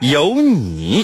[0.00, 1.02] 有你。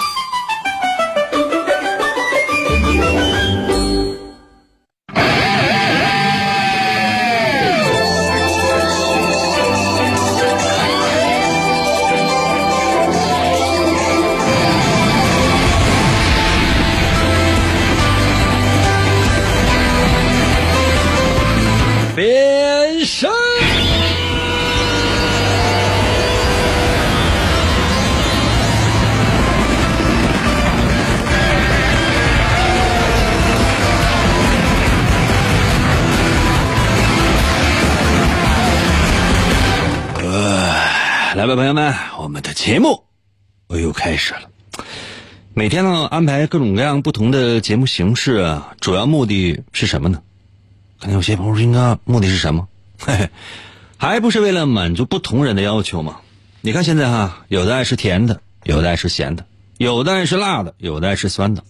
[41.65, 43.05] 朋友们，我们的节目
[43.69, 44.51] 我又开始了。
[45.55, 50.21] 每天呢，安排各种各样不同的节目形式，主要目的是什么呢？
[51.01, 52.69] 可能有些朋友，应该目的是什么？
[52.99, 53.31] 嘿嘿，
[53.97, 56.21] 还不是为了满足不同人的要求吗？
[56.61, 59.47] 你看现在哈，有的爱吃甜的，有的爱吃咸的，
[59.79, 61.65] 有的爱吃辣的，有的爱吃酸的。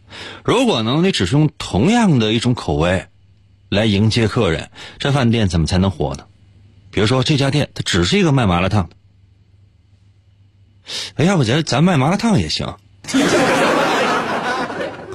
[0.44, 3.06] 如果呢，你只是用同样的一种口味
[3.68, 6.24] 来迎接客人，这饭店怎么才能火呢？
[6.90, 8.96] 比如说这家店，它只是一个卖麻辣烫的。
[11.16, 12.74] 哎，要不咱咱卖麻辣烫也行。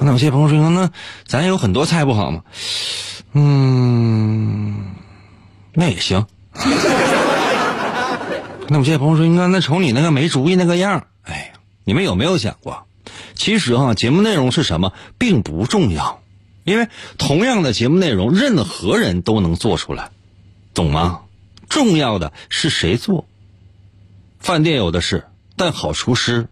[0.02, 0.90] 那有些朋友说，那
[1.26, 2.42] 咱有很多菜不好吗？
[3.32, 4.94] 嗯，
[5.74, 6.26] 那也行。
[8.68, 11.52] 那有些朋友说，你看那瞅你那个没主意那个样哎，
[11.84, 12.86] 你们有没有想过？
[13.34, 16.22] 其实哈，节目内容是什么并不重要，
[16.64, 20.10] 因为同样的节目内容，任何人都能做出来，
[20.72, 21.20] 懂吗？
[21.68, 23.26] 重要的是谁做。
[24.38, 25.24] 饭店有的是。
[25.60, 26.48] 但好厨师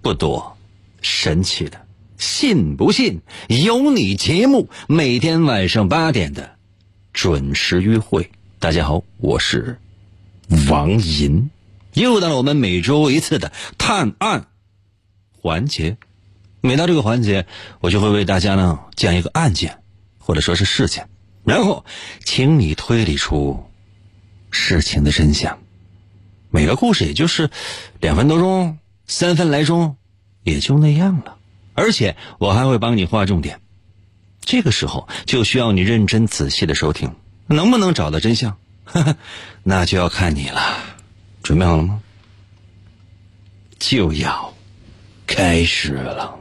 [0.00, 0.56] 不多，
[1.02, 1.84] 神奇的，
[2.16, 4.14] 信不信由你。
[4.14, 6.54] 节目每天晚上八点的
[7.12, 8.30] 准时约会。
[8.60, 9.80] 大家好，我是
[10.70, 11.50] 王银，
[11.94, 14.46] 又到了我们每周一次的探案
[15.32, 15.96] 环节。
[16.60, 17.44] 每到这个环节，
[17.80, 19.82] 我就会为大家呢讲一个案件，
[20.18, 21.08] 或者说是事件，
[21.42, 21.84] 然后
[22.24, 23.68] 请你推理出
[24.52, 25.58] 事情的真相。
[26.54, 27.50] 每个故事也就是
[28.00, 28.78] 两分多钟，
[29.08, 29.96] 三分来钟，
[30.44, 31.36] 也就那样了。
[31.74, 33.60] 而且我还会帮你画重点，
[34.40, 37.12] 这个时候就需要你认真仔细的收听，
[37.48, 38.56] 能不能找到真相，
[39.64, 40.78] 那就要看你了。
[41.42, 42.00] 准备好了吗？
[43.80, 44.54] 就要
[45.26, 46.38] 开始了。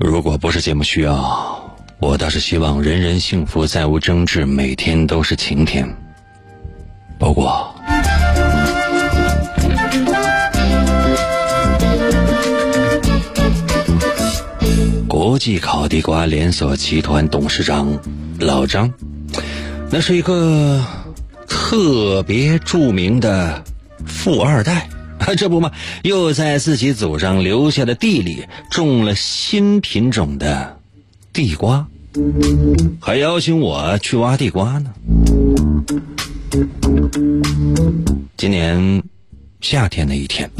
[0.00, 1.60] 如果不是节目需要，
[1.98, 5.88] 我倒是希望人人幸福，再无争执，每天都是晴天。
[7.18, 7.67] 不过，
[15.38, 17.98] 季烤地瓜连锁集团董事长
[18.40, 18.92] 老张，
[19.90, 20.84] 那是一个
[21.46, 23.62] 特别著名的
[24.04, 24.88] 富二代
[25.18, 25.34] 啊。
[25.38, 25.70] 这不嘛，
[26.02, 30.78] 又在自己祖上留下的地里种了新品种的
[31.32, 31.86] 地瓜，
[33.00, 34.92] 还邀请我去挖地瓜呢。
[38.36, 39.02] 今年
[39.60, 40.50] 夏天的一天，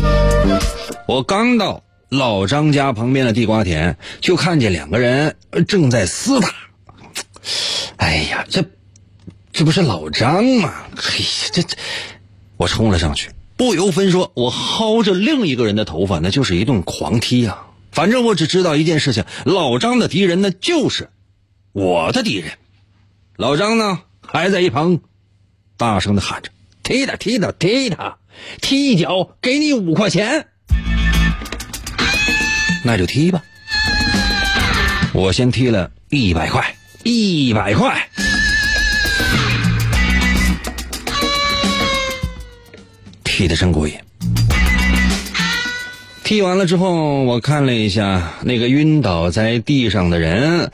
[1.06, 5.36] 我刚到老张家旁边的地瓜田，就看见两个人
[5.66, 6.54] 正在厮打。
[7.96, 8.64] 哎呀，这
[9.52, 10.72] 这不是老张吗？
[10.96, 11.76] 嘿呀，这这，
[12.56, 13.30] 我冲了上去。
[13.58, 17.58] 不由分说，我薅着另一个人的头发，那就是一顿狂踢呀！
[17.92, 21.10] 反正我只知道一件事情：老张的敌人呢，就是
[21.72, 22.52] 我的敌人。
[23.36, 25.00] 老张呢，还在一旁
[25.76, 26.50] 大声的喊着
[26.82, 28.16] ：“踢他，踢他，踢他！
[28.62, 30.46] 踢一脚给你五块钱。”
[32.84, 33.42] 那就踢吧。
[35.12, 38.08] 我先踢了一百块，一百块。
[43.24, 43.94] 踢的真过瘾。
[46.24, 50.70] 踢完了之后，我看了一下那个晕倒在地上的人，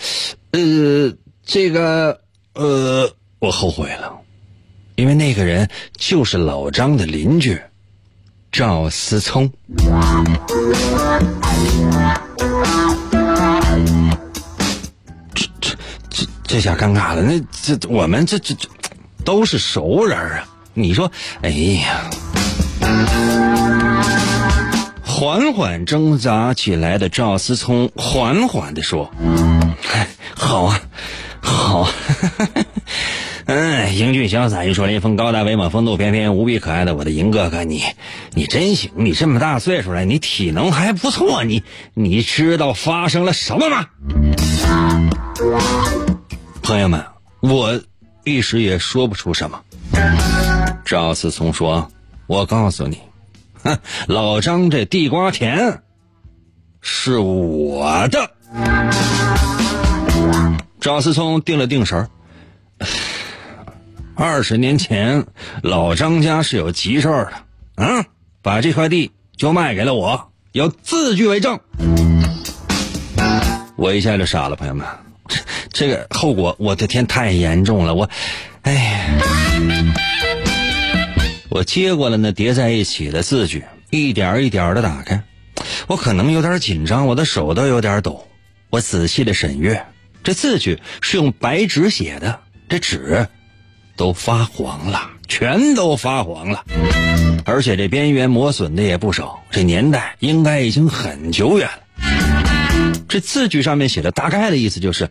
[0.50, 1.14] 呃，
[1.44, 2.20] 这个
[2.54, 4.12] 呃，我后悔了，
[4.96, 7.60] 因为那个人就是老张的邻居
[8.50, 9.48] 赵思聪。
[16.54, 18.68] 这下尴尬了，那这我们这这这
[19.24, 20.44] 都是熟人啊！
[20.72, 21.10] 你说，
[21.42, 22.08] 哎呀，
[25.02, 29.12] 缓缓挣扎起来的赵思聪缓缓的说
[30.36, 30.80] ：“好啊，
[31.40, 31.90] 好啊。
[33.46, 37.82] ”嗯，英俊潇洒、玉树临风、高大威猛、风度翩翩、无比可爱的我的银哥哥，你，
[38.32, 38.92] 你真行！
[38.94, 41.64] 你这么大岁数了，你体能还不错，你，
[41.94, 43.86] 你知道发生了什么吗？
[46.64, 47.04] 朋友们，
[47.40, 47.78] 我
[48.24, 49.62] 一时也说不出什么。
[50.82, 51.86] 赵思聪说
[52.26, 52.98] ：“我告诉你，
[53.62, 53.78] 哼，
[54.08, 55.82] 老张这地瓜田
[56.80, 58.30] 是我的。”
[60.80, 62.08] 赵思聪定了定神儿。
[64.16, 65.22] 二十年前，
[65.62, 67.32] 老张家是有急事儿的，
[67.76, 68.04] 嗯，
[68.40, 71.60] 把这块地就卖给了我，有字据为证。
[73.76, 74.86] 我一下就傻了，朋友们，
[75.72, 77.94] 这个后果，我的天，太严重了！
[77.94, 78.08] 我，
[78.62, 79.18] 哎，
[81.48, 85.22] 我接过了那叠在一起的字据，一点一点的打开，
[85.86, 88.26] 我可能有点紧张，我的手都有点抖。
[88.70, 89.84] 我仔细的审阅，
[90.22, 93.26] 这字据是用白纸写的，这纸。
[93.96, 96.64] 都发黄了，全都发黄了，
[97.44, 102.23] 而且这边缘磨损的也不少，这年代应该已经很久远了。
[103.14, 105.08] 这字据上面写的大概的意思就是，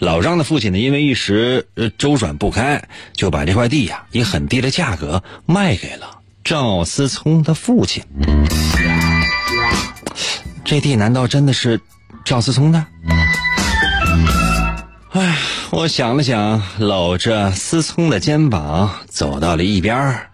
[0.00, 8.02] 老张的父亲呢，因为一时周转不开，就把这块地呀以很低的价格卖给了赵思聪的父亲。
[10.64, 11.80] 这地难道真的是
[12.24, 12.84] 赵思聪的？
[15.12, 15.38] 哎。
[15.70, 20.28] 我想了想，搂着思聪的肩膀走到了一边儿。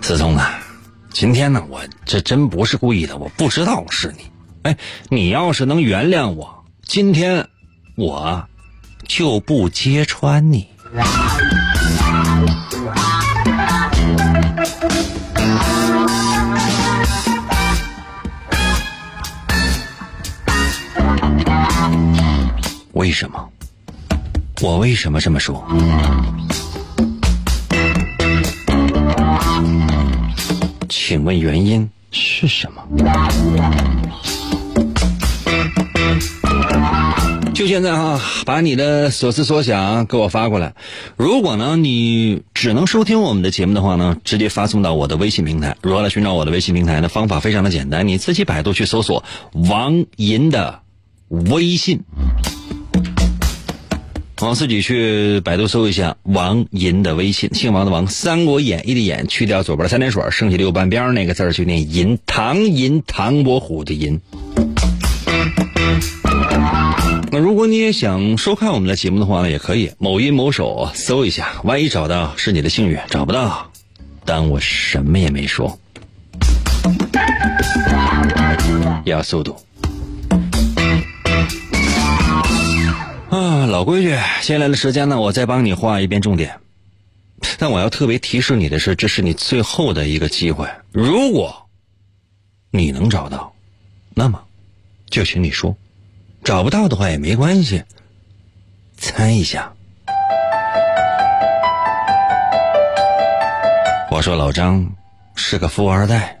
[0.00, 0.58] 思聪啊，
[1.12, 4.31] 今天呢，我这真不是故意的，我不知道是你。
[4.62, 4.76] 哎，
[5.08, 7.48] 你要是能原谅我，今天
[7.96, 8.48] 我
[9.08, 10.68] 就不揭穿你。
[22.92, 23.48] 为什么？
[24.60, 25.66] 我为什么这么说？
[30.88, 32.80] 请问原因是什么？
[37.54, 40.74] 就现在哈，把你的所思所想给我发过来。
[41.16, 45.76] 如果呢，你只能收听我们的节目的话呢，直接发送到我的微信平台。
[45.82, 47.08] 如何来寻找我的微信平台呢？
[47.08, 49.22] 方法非常的简单，你自己百度去搜索
[49.52, 50.80] 王银的
[51.28, 52.00] 微信。
[54.40, 64.20] 我自己去百度搜一下王银的微信，姓王的王，《三国演义》的演，去掉左边的三点水，剩下右半边那个字就念银，唐银，唐伯虎的银。
[67.30, 73.70] 那如果你也想收看我们的节目的话呢，也可以某音某手搜一下，万一找到是你的幸运，找不到，
[74.24, 75.78] 当我什么也没说。
[79.04, 79.56] 要速度。
[83.30, 84.10] 啊，老规矩，
[84.42, 86.58] 接下来的时间呢，我再帮你画一遍重点。
[87.58, 90.68] 但我要特别提示你的是，这是你最后的一个机会。
[90.92, 91.66] 如果
[92.70, 93.54] 你能找到，
[94.14, 94.42] 那么
[95.12, 95.76] 就请你说；
[96.42, 97.84] 找不到的话也没关系，
[98.96, 99.72] 猜一下。
[104.10, 104.90] 我说老张
[105.36, 106.36] 是个富二代。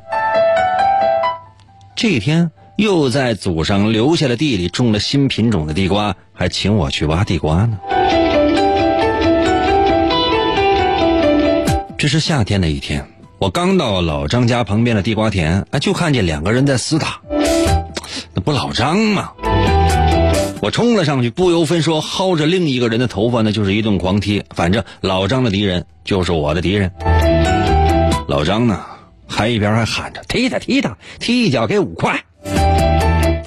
[1.94, 2.50] 这一天。
[2.76, 7.78] 又在祖上留下的地里种了新品种的地瓜，还请我去挖地瓜呢。
[11.98, 13.06] 这是夏天的一天，
[13.38, 17.20] 我刚到老张家旁边的地瓜田，啊，就看见两个人在厮打，
[18.34, 19.32] 那不老张吗？
[20.60, 24.42] 我冲了上去，不由分说薅着另一个人的头发，那就是一顿狂踢。
[24.54, 26.90] 反正老张的敌人就是我的敌人。
[28.28, 28.80] 老张呢，
[29.26, 32.22] 还一边还喊着踢他踢他，踢一脚给五块。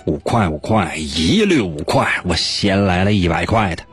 [0.05, 2.07] 五块五块，一律五块。
[2.25, 3.83] 我先来了一百块的，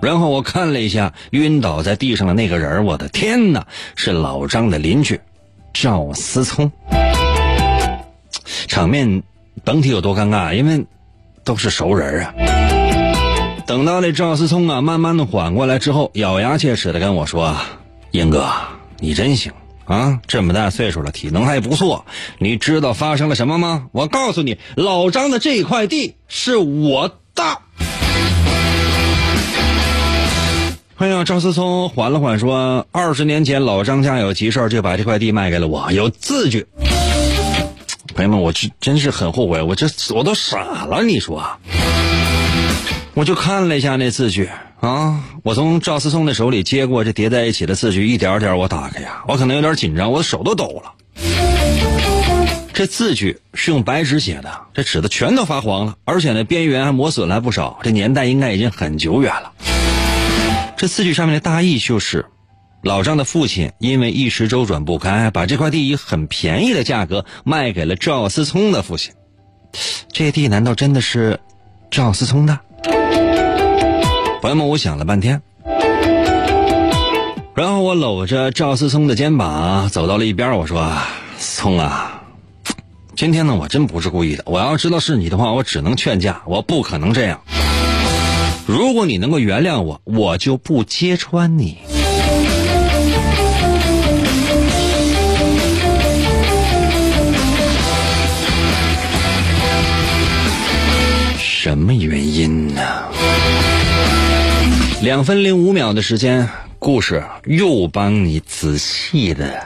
[0.00, 5.18] 然后我看了一下晕倒在地上的那个人，我的天哪，是老张的邻居
[5.72, 6.70] 赵思聪。
[8.66, 9.22] 场面
[9.64, 10.84] 甭提有多尴尬，因为
[11.44, 12.34] 都是熟人啊。
[13.66, 17.56] 等到那赵思聪啊慢慢的缓过来之后，咬牙切齿的跟我说
[18.12, 18.46] ：“英哥，
[18.98, 19.52] 你真行。”
[19.84, 22.06] 啊，这么大岁数了，体能还不错。
[22.38, 23.86] 你知道发生了什么吗？
[23.92, 27.44] 我告诉你，老张的这块地是我的。
[30.96, 36.66] 哎呀，赵思聪缓了缓说：“二十年前老张家有急事就把这块地卖给了我，有字据。”
[38.14, 41.02] 朋友们，我真真是很后悔，我这我都傻了。
[41.02, 41.44] 你说，
[43.14, 44.48] 我就看了一下那字据
[44.80, 50.92] 啊，我从赵思聪的手里接过这叠在一起的字据，一点点我打开呀，我可能有点紧张，我的手都抖了。
[52.72, 59.52] 这字据是用白纸写的，这纸的全都发黄了，而且呢边缘还磨损了不少，这年代应该已经很久远了。
[60.76, 62.26] 这字据上面的大意就是，
[62.84, 69.14] 老张的父亲因为一时周转不开，把这块地以很便宜的价格卖给了赵思聪的父亲。
[70.12, 71.40] 这地难道真的是
[71.90, 72.60] 赵思聪的？
[74.42, 75.40] 朋友们，我想了半天，
[77.54, 80.92] 然后我搂着赵思聪的肩膀走到了一边，我说
[81.40, 82.22] ：“聪啊。”
[83.16, 84.42] 今天呢，我真不是故意的。
[84.46, 87.40] 我要知道是你的话，我只能劝架，我不可能这样。
[88.66, 91.78] 如果你能够原谅我，我就不揭穿你。
[101.84, 102.80] 什么原因呢？
[105.02, 106.48] 两分零五秒的时间，
[106.78, 109.62] 故事又帮你仔细的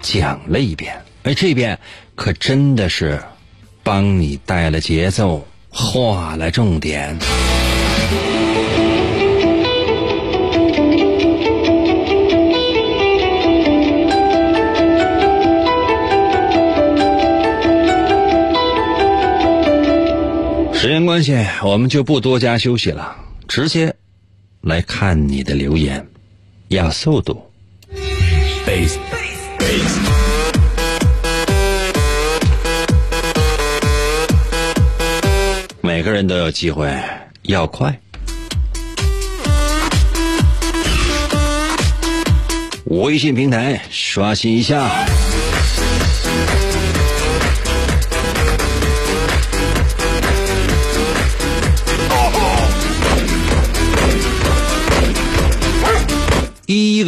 [0.00, 0.98] 讲了一遍。
[1.24, 1.78] 而，这边
[2.14, 3.22] 可真的是
[3.82, 7.14] 帮你带了节奏，画了重点。
[20.98, 23.14] 间关系，我们就不多加休息了，
[23.46, 23.94] 直接
[24.62, 26.04] 来看你的留言，
[26.68, 27.40] 要速度。
[35.80, 36.92] 每个人都有机会，
[37.42, 37.96] 要快。
[42.86, 45.07] 微信平台刷新一下。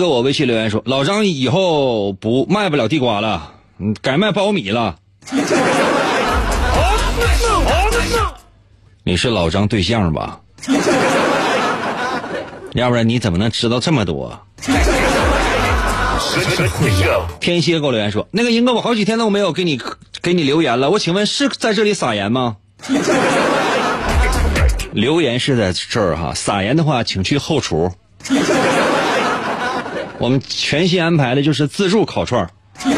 [0.01, 3.53] 给我微信留言说：“老张以后不卖不了地瓜了，
[4.01, 4.97] 改卖苞米了。”
[9.05, 10.41] 你是老张对象吧？
[12.73, 14.41] 要不然你怎么能知道这么多？
[17.39, 19.79] 天蝎给我留言说：“那个英哥，我好几天都没有给你
[20.23, 22.57] 给你留言了，我请问是在这里撒盐吗？”
[24.93, 27.93] 留言是在这儿哈，撒盐的话请去后厨。
[30.21, 32.49] 我们全新安排的就是自助烤串儿。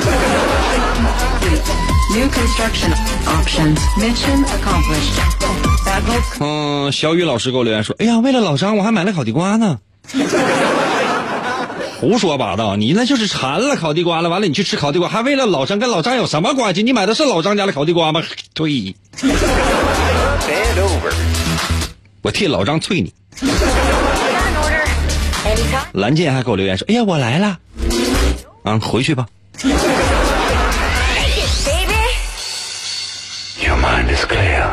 [6.40, 9.78] 嗯，小雨老师给我留言说：“哎呀，为了老张，我还买了烤地瓜呢。”
[12.00, 12.74] 胡说八道！
[12.74, 16.82] 你那就是馋了烤地瓜了，完了你去吃烤地瓜，还为了老张，跟老张有什么关系？
[16.82, 18.20] 你买的是老张家的烤地瓜吗？
[18.52, 18.96] 对，
[22.22, 23.12] 我替老张啐你。
[25.92, 27.58] 蓝剑还给我留言说：“哎呀，我来了，
[28.62, 29.26] 啊，回去吧。”
[33.62, 34.70] Your mind is clear.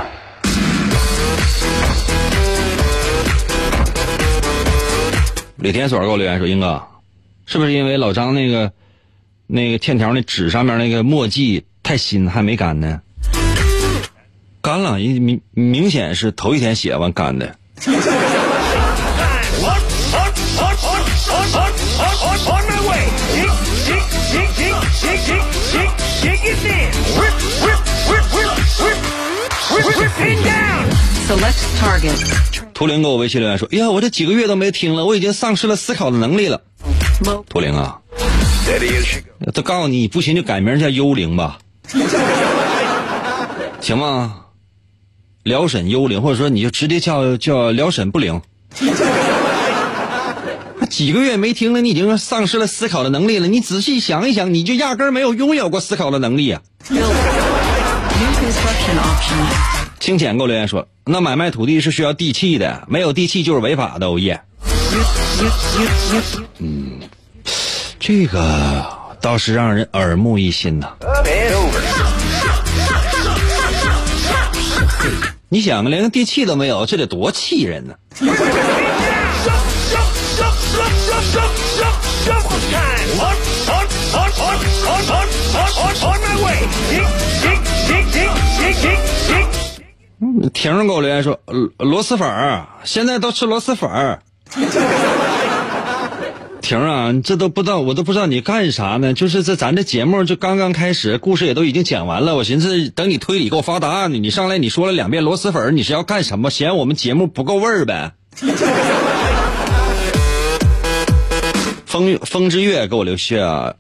[5.58, 6.82] 李天锁给我留言说：“英哥，
[7.46, 8.72] 是不是因为老张那个
[9.46, 13.02] 那个欠条那纸上面那个墨迹太新还没干呢？
[14.62, 17.58] 干了，明明显是头一天写完干的。
[32.74, 36.62] ”图灵给我微信留言说：“哎呀，我这几个月都没听了，我已经丧失了思考的能力了。”
[37.50, 38.00] 图灵啊，
[39.54, 41.60] 都告诉你不行就改名叫幽灵吧，
[43.82, 44.36] 行吗？
[45.44, 48.42] 辽沈幽灵，或者说你就直接叫叫辽沈不灵。
[51.00, 53.48] 几个月没听了，你已经丧失了思考的能力了。
[53.48, 56.62] 你仔细想一想，你就压根儿没有拥有过思考的能力啊！
[59.98, 64.42] 清浅给我留言说：“那买卖土地是需要地契的，没有地契就是违法的。”欧耶。
[66.58, 67.00] 嗯，
[67.98, 68.86] 这个
[69.22, 70.90] 倒是让人耳目一新呐。
[75.48, 77.94] 你想连个地契都没有，这得多气人呢！
[90.54, 91.40] 婷儿给我留言说
[91.78, 94.20] ：“螺蛳粉儿，现在都吃螺蛳粉儿。”
[96.62, 99.14] 婷儿啊，这都不知道，我都不知道你干啥呢。
[99.14, 102.36] 就是这咱这节目就刚刚开始，故事也都已经讲完了。
[102.36, 106.50] 我寻思等你推理给我发答案呢，你上来你说了两遍螺蛳粉，你是要干什么？
[106.50, 108.12] 嫌我们节目不够味儿呗？
[111.90, 113.74] 风风之月给我留下，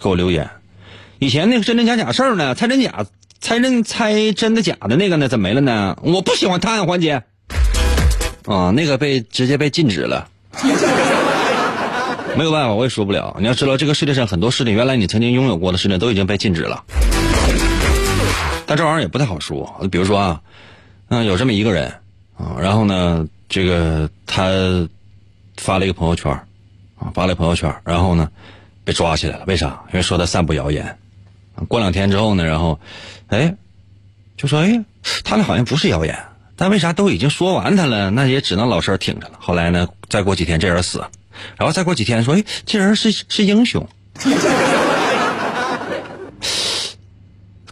[0.00, 0.50] 给我留言。
[1.20, 3.06] 以前那个真真假假事儿呢，猜真假，
[3.40, 5.96] 猜真猜真的假的那个呢，怎么没了呢？
[6.02, 7.22] 我不喜欢探案环节。
[8.46, 10.28] 啊，那个被直接被禁止了。
[12.36, 13.36] 没有办法，我也说不了。
[13.38, 16.82] 你要知道，这个世界上很多事情，原来你曾经拥有过的事情，都已经被禁止了。
[18.66, 19.86] 但这玩意儿也不太好说。
[19.92, 20.40] 比如说啊，
[21.06, 21.94] 嗯，有这么一个人
[22.36, 24.50] 啊，然后呢，这个他
[25.56, 26.36] 发了一个朋友圈
[27.12, 28.28] 发了朋友圈，然后呢，
[28.84, 29.44] 被抓起来了。
[29.46, 29.82] 为啥？
[29.88, 30.96] 因为说他散布谣言。
[31.68, 32.78] 过两天之后呢，然后，
[33.28, 33.54] 哎，
[34.36, 34.84] 就说哎，
[35.22, 36.16] 他那好像不是谣言，
[36.56, 38.10] 但为啥都已经说完他了？
[38.10, 39.34] 那也只能老实挺着了。
[39.38, 41.04] 后来呢，再过几天这人死。
[41.56, 43.84] 然后再过几天说，哎，这人是是英雄，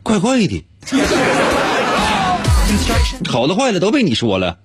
[0.02, 0.64] 怪怪的，
[3.30, 4.58] 好的坏的都被你说了，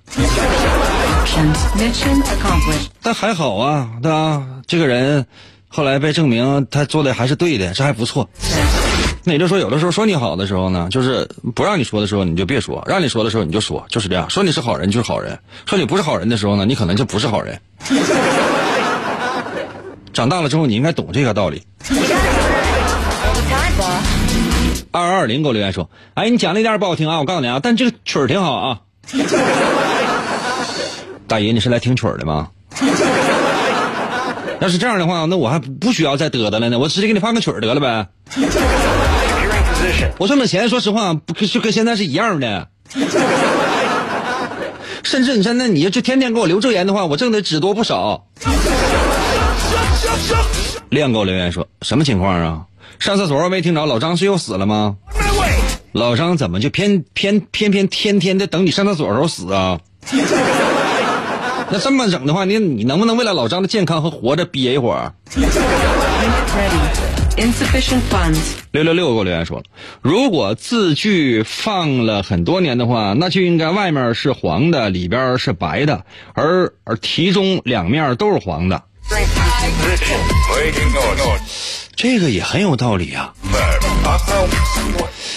[3.02, 4.44] 但还好啊，对吧？
[4.66, 5.26] 这个人
[5.68, 8.30] 后来被证明他做的还是对的，这还不错。
[9.24, 14.30] 那也就是说，有的时候说你好的时候呢，就是不让你说的时候你就别说，让你说的时候你就说，就是这样。
[14.30, 17.60] 说你是好人就是好人，说你不是好人的时候呢，你可能就不是好人。
[20.14, 21.62] 长大了之后，你应该懂这个道理。
[24.92, 28.80] 二二零给我留言说：“哎，你讲那点不好听啊，我告诉你啊，但这个曲儿挺好啊。”
[31.28, 32.48] 大爷，你是来听曲儿的吗？
[34.60, 38.08] 要是这样的话，那我还不需要再嘚嘚了呢，我直接给你放个曲儿得了呗。
[40.18, 42.68] 我挣的钱，说实话，不就跟现在是一样的。
[45.04, 48.26] 甚至你现在你就天天给我留这言的话，我挣的只多不少。
[50.90, 52.62] 亮给我留言说什么情况啊？
[53.00, 54.96] 上厕所没听着，老张是又死了吗？
[55.92, 59.80] 老张怎么就偏偏偏偏天天的等你上厕所的时候死啊？
[61.72, 65.14] 那这么整的话，你你能不能为了老张的健康和活着憋一会儿？
[68.72, 69.64] 六六六给我留言说了，
[70.02, 76.04] 如果字据放了很多年的话，那就应该外面是黄的，里边是白的，
[76.34, 78.82] 而而题中两面都是黄的。
[81.96, 83.34] 这个也很有道理啊！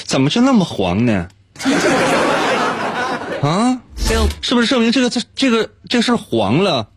[0.05, 1.29] 怎么就那么黄呢？
[3.43, 3.79] 啊？
[4.41, 6.89] 是不是证明这个这这个这事黄了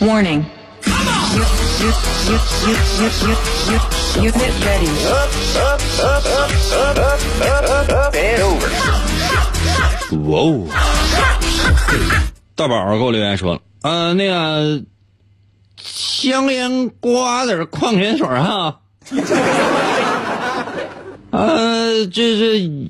[0.00, 0.44] ？Warning.
[4.16, 4.88] Ready.
[10.28, 10.68] 哇哦！
[12.54, 14.82] 大宝给我留言说了，呃，那个
[15.76, 18.80] 香烟瓜子矿泉水哈，
[21.30, 22.88] 呃，这是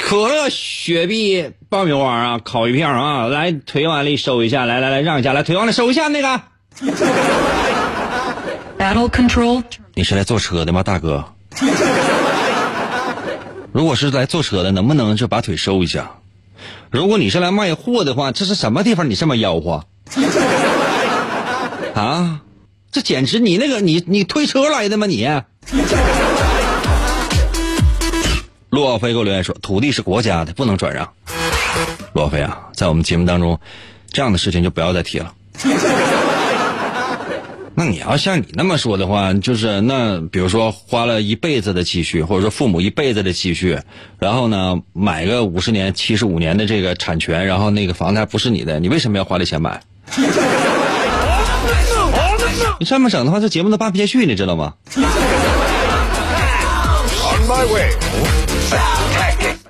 [0.00, 6.40] 可乐、雪碧、爆米花啊，烤鱼片啊，来腿往里收一下，来来来，让一下，来腿往里收一下那个。
[8.78, 9.62] Battle control，
[9.94, 11.22] 你是来坐车的吗，大哥？
[13.72, 16.12] 如果是来坐车的，能不能就把腿收一下？
[16.90, 19.10] 如果你是来卖货的话，这是什么地方？
[19.10, 19.84] 你这么吆喝
[21.94, 22.40] 啊？
[22.90, 25.06] 这简直你那个你你推车来的吗？
[25.06, 25.28] 你？
[28.70, 31.08] 陆小飞给我留言说：“土地是国家的，不能转让。”
[32.12, 33.58] 陆小飞啊，在我们节目当中，
[34.12, 35.32] 这样的事情就不要再提了。
[37.74, 43.78] 那你要像你那么说的话，就是那比如说花了一辈子的积蓄，或者说父母一辈子的积蓄，
[44.18, 49.80] 然后呢买个五十年、七十五年的这个产权，然后那个房子还不是你的，你为什么要花这钱买？
[52.80, 54.74] 你这么整的话，这节目都办不下去，你知道吗？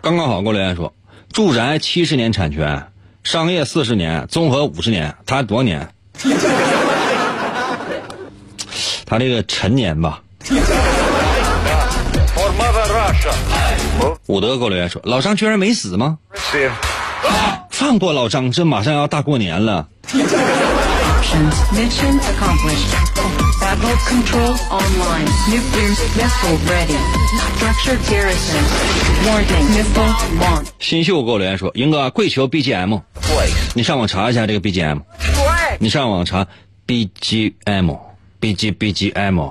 [0.01, 0.93] 刚刚好，给我留言说，
[1.33, 2.87] 住宅七十年产权，
[3.25, 5.89] 商业四十年，综合五十年，他多少年？
[9.05, 10.23] 他这个陈年吧。
[14.27, 16.19] 伍德给我留言说：“老张居然没死吗？
[17.71, 19.89] 放过老张，这马上要大过年了。”
[30.79, 33.01] 新秀给我留言说：“英哥，跪求 BGM，
[33.75, 35.01] 你上网查一下这个 BGM，
[35.79, 36.47] 你上网查
[36.87, 37.99] BGM。”
[38.41, 39.51] B G B G M。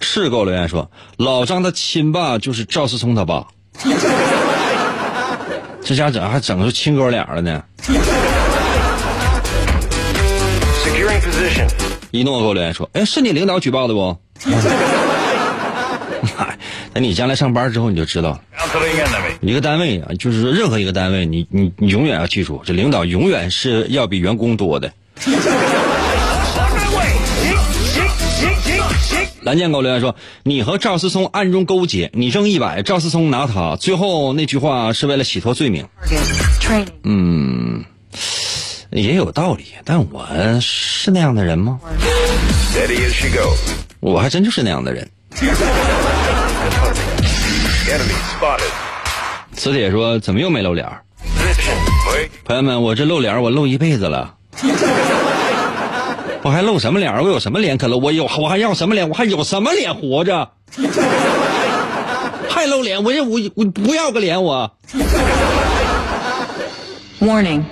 [0.00, 3.44] 是给我留言说，老张他亲爸就是赵思聪他爸，
[5.88, 7.64] 这家整还整出亲哥俩了呢。
[12.10, 14.14] 一诺给我留言说，哎，是你领导举报的不？
[16.36, 16.58] 哎，
[16.92, 18.40] 等你将来上班之后你就知道了。
[19.40, 24.92] 一个单位啊，就是说任何一个单位，你你你永远要记住，这领导永远是要比员工多的。
[29.48, 35.88] 蓝建给我留言说，你和赵思聪暗中勾结，你挣一百，赵思聪拿他，最后那句话是为了洗脱罪名。
[37.04, 37.82] 嗯，
[38.90, 40.28] 也有道理，但我
[40.60, 41.80] 是那样的人吗.
[44.00, 45.08] 我还真就是那样的人。
[49.54, 50.86] 磁铁说，怎么又没露脸.
[52.44, 54.34] 朋友们，我这露脸我露一辈子了，
[56.42, 57.12] 我还露什么脸？
[57.22, 57.98] 我有什么脸可露？
[57.98, 59.08] 我有我还要什么脸？
[59.08, 60.48] 我还有什么脸活着？
[62.48, 63.02] 还露脸？
[63.02, 64.70] 我这我我不要个脸我。
[67.20, 67.64] Warning。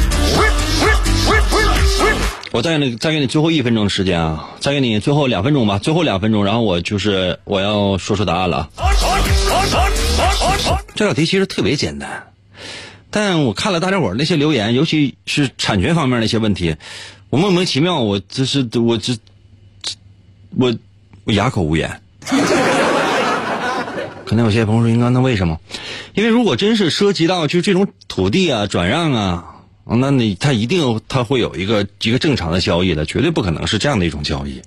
[2.54, 8.70] 我再给你再给你最后一分钟的时间啊，再给你最后两分钟吧，最后两分钟，然后我就是我要说出答案了.
[10.94, 12.28] 这道题其实特别简单，
[13.10, 16.76] 但我看了大家伙儿那些留言，尤其是产权方面的一些问题，
[17.28, 19.14] 我莫名其妙，我这是我这
[19.82, 19.96] 这
[20.56, 20.72] 我
[21.24, 22.00] 我哑口无言。
[24.24, 25.58] 可能有些朋友说，应该那为什么？
[26.14, 29.53] 因为如果真是涉及到就是这种土地啊转让啊，
[29.86, 34.62] 那你他一定他会有一个一个正常的交易的，绝对不可能是这样的一种交易。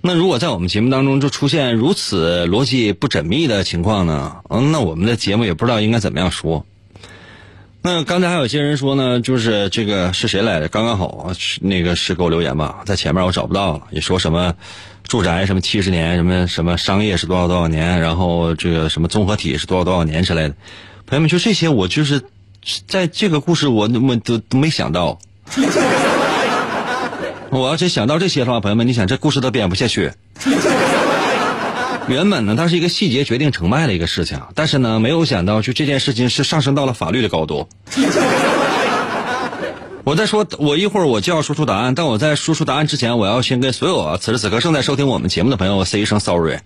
[0.00, 4.36] 那如果在我们节目当中就出现如此逻辑不缜密的情况呢？
[4.48, 6.64] 嗯，那我们的节目也不知道应该怎么样说。
[7.82, 10.68] 那刚才还有些人说呢，就是这个是谁来的？
[10.68, 14.54] 刚刚好，那个是给我留言吧，在前面我找不到了，也说什么
[15.04, 20.54] 住宅什么七十年，什么什么商业是多少多少年，然后这个什么综合体是多少多少年之类的。
[21.06, 22.20] 朋友们，就这些，我就是
[22.86, 25.18] 在这个故事我我都都没想到。
[27.50, 30.12] 我要是想到这些的话，朋友们，你想这故事都编不下去。
[32.06, 37.68] 原本呢，它是一个细节决定成败的一个事情，但是呢，没有想到就这件事情是上升到了法律的高度。
[40.04, 46.58] 我在说，我一会儿我就要说出答案，但我在说出答案之前，我要先跟所有啊此时此刻正在收听我们节目的朋友 say 一声 sorry。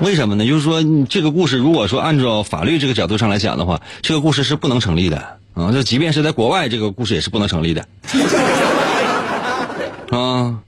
[0.00, 0.46] 为什么呢？
[0.46, 5.72] 就是说，这个故事如果说按照法律这个角度上来讲的话，这个故事是不能成立的啊！
[5.72, 7.86] 就即便是在国外，这个故事也是不能成立的
[10.10, 10.60] 啊。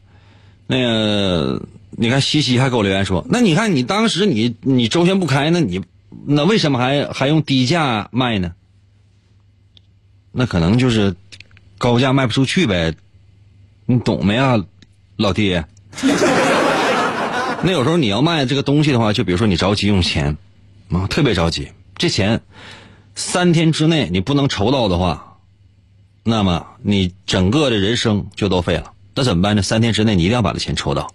[0.67, 5.81] 那个，你看西西还给我留言说，那你看你当时你你周旋不开，那你
[6.27, 8.53] 那为什么还还用低价卖呢？
[10.33, 11.15] 那可能就是
[11.79, 12.95] 高价卖不出去呗，
[13.87, 14.59] 你懂没啊，
[15.17, 15.63] 老弟？
[17.63, 20.39] 那有时候你要卖这个东西的话，就比如说你着急用钱，
[20.91, 22.41] 啊，特别着急，这钱
[23.15, 25.37] 三天之内你不能筹到的话，
[26.25, 28.93] 那么你整个的人生就都废了。
[29.15, 29.63] 那怎么办呢？
[29.63, 31.13] 三天之内你一定要把这钱筹到。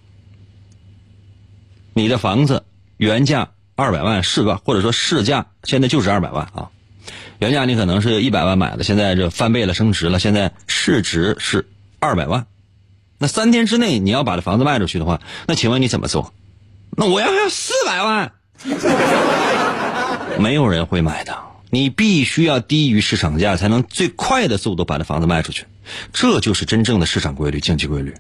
[1.94, 2.64] 你的房子
[2.98, 6.70] 原价二百万市吧，或者说市价现在就是二百万啊，
[7.40, 11.68] 原价你可能是一百万买的，现在这翻倍了升值了，现在市值是
[12.00, 12.46] 二百万。
[13.18, 16.34] 那三天之内你要把这房子卖出去的话，那请问你怎么做？
[16.98, 18.32] 那我要要四百万，
[20.40, 21.38] 没有人会买的。
[21.72, 25.66] 你必须要低于市场价，才能最快的速度把这房子卖出去。
[26.14, 28.16] 这就是真正的市场规律、经济规律，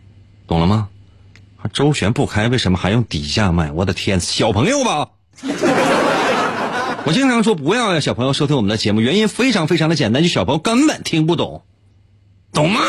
[0.45, 0.89] 懂了吗？
[1.71, 3.71] 周旋不开，为什么还用底价卖？
[3.71, 5.07] 我的天，小朋友吧！
[7.05, 11.63] 我经常说不要让小朋友收听我们的节目，原因非常非常的简单，就小朋友根本听不懂，
[12.51, 12.81] 懂吗？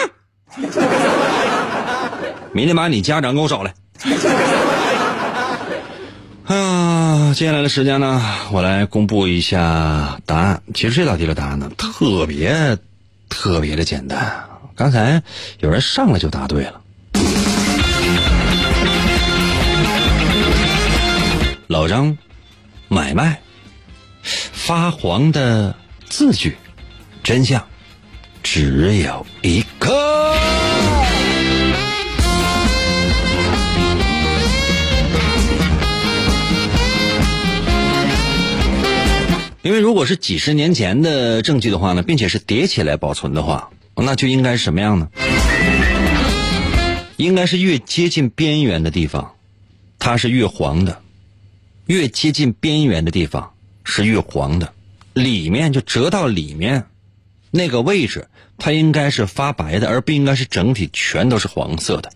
[2.57, 3.75] 明天把你家长给我找来。
[6.47, 10.62] 啊，接下来的时间呢，我来公布一下答案。
[10.73, 12.79] 其实这道题的答案呢，特别
[13.29, 14.42] 特别的简单。
[14.75, 15.23] 刚才
[15.59, 16.81] 有人上来就答对了。
[21.66, 22.16] 老张，
[22.88, 23.38] 买卖，
[24.23, 25.77] 发黄的
[26.09, 26.57] 字据，
[27.23, 27.62] 真相
[28.42, 30.36] 只有一个。
[39.66, 45.09] 因为如果是几十年前的证据的话呢，并且是叠起来保存的话，那就应该是什么样呢？
[47.16, 49.33] 应该是越接近边缘的地方，
[49.98, 51.00] 它是越黄的；
[51.87, 54.72] 越接近边缘的地方，是越黄的，
[55.14, 56.85] 里面就折到里面
[57.50, 62.12] 那个位置，它应该是发白的，而不应该是整体全都是黄色的。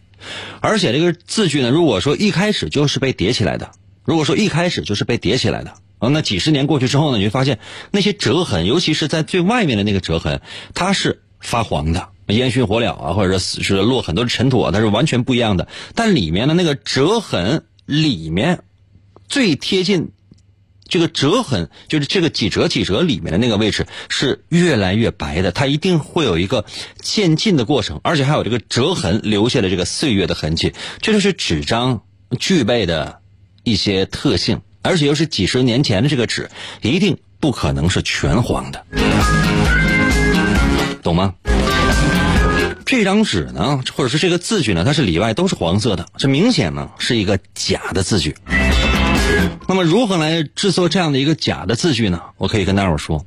[0.60, 3.72] 而且这个字句呢，如果说一开始就是被叠起来的，
[4.04, 7.60] 如果说一开始就是被叠起来的，啊，那几十年过去之后呢，你会发现
[7.92, 10.40] 那些折痕，尤其是在最外面的那个折痕，
[10.74, 15.68] 它是发黄的，烟熏火燎啊，或者是是落很多的尘土啊，它是完全不一样的。
[15.94, 18.64] 但里面的那个折痕里面
[19.28, 20.10] 最贴近。
[20.92, 26.64] 这个折痕就是这个几折几折里面的那个位置是越来越白的，它一定会有一个
[27.00, 32.02] 渐进的过程，而且还有这个折痕留下的这个岁月的痕迹，这就是纸张
[32.40, 33.20] 具备的
[33.62, 36.50] 一些特性，而且又是几十年前的这个纸，
[36.82, 38.84] 一定不可能是全黄的，
[41.02, 41.34] 懂吗？
[42.84, 48.34] 这张纸呢，或者是这个字据呢，它是里外都是黄色的，这明显呢是一个假的字据。
[49.68, 52.20] 那么如何来制作这样的一个假的字据呢？
[52.36, 53.24] 我可以跟大伙说，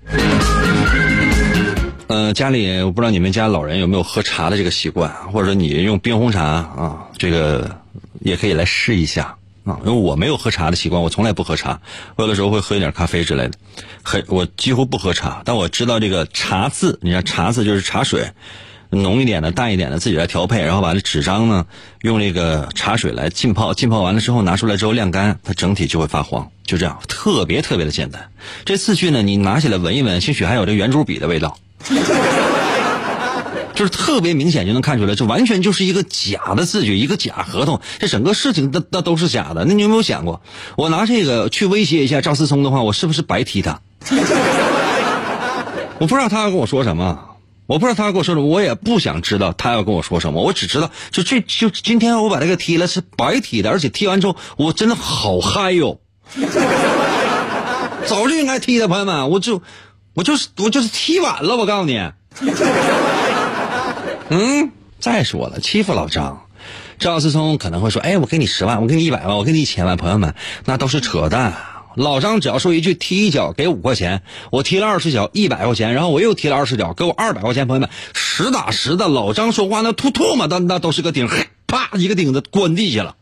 [2.07, 7.79] 呃，家里我不知道你们家老人有没有喝茶的这个习惯，或者说你用冰红茶啊，这个
[8.19, 9.33] 也可以来试一下
[9.65, 9.80] 啊。
[9.86, 11.80] 因为我没有喝茶的习惯，我从来不喝茶，
[12.17, 13.58] 有的时候会喝一点咖啡之类的，
[14.04, 15.41] 很我几乎不喝茶。
[15.45, 18.32] 但我知道这个茶字，你看茶字就是茶水。
[18.95, 21.65] 浓一点的、淡一点的，自己来调配，然后把这纸张呢
[22.02, 28.30] 用这个茶水来浸泡，浸泡完了之后拿出来之后晾干，它整体就会发黄，就这样，特别特别的简单。
[28.65, 31.58] 这字句呢，你拿起来闻一闻，兴许还有这圆珠笔的味道，
[33.75, 39.65] 就是特别明显就能看出来，这完全就是一个假的字句，一个假合同，这整个事情都都都是假的。
[39.65, 40.41] 那你有没有想过，
[40.75, 43.81] 我拿这个去威胁一下赵思聪的话，我是不是白踢他？
[45.99, 47.29] 我不知道他要跟我说什么。
[47.65, 50.41] 我不知道他要跟我说什么，我也不想知道他要跟我说什么。
[50.43, 56.01] 我只知道，就这就今天我把这个踢了是白踢的，而且踢完之后我真的好嗨哟！
[58.05, 59.62] 早就应该踢的，朋友们，我就
[60.13, 62.12] 我就是我就是踢晚了，我告诉你。
[64.29, 66.47] 嗯，再说了，欺负老张，
[66.97, 70.33] 赵思聪可能会说：“哎，我给你十万，我给你一百万，我给你一千万。”朋友们，
[70.65, 71.53] 那都是扯淡。
[71.95, 77.67] 老张只要说一句踢一脚给五块钱，我踢了二十脚一百块钱，然后我又踢了二十脚给我二百块钱。
[77.67, 81.27] 朋友们，实打实的，老张说话那吐吐嘛，那那都是个钉，
[81.67, 83.15] 啪一个钉子滚地下了。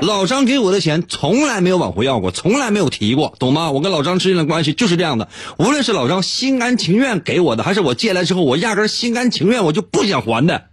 [0.00, 3.70] 老张给我的钱从来没有往回要过，从来没有提过，懂吗？
[3.70, 10.64] 我跟老张之间的关系就是这样的，无论是老张心甘情愿给我的，还是我借来之后我压根心甘情愿我就不想还的。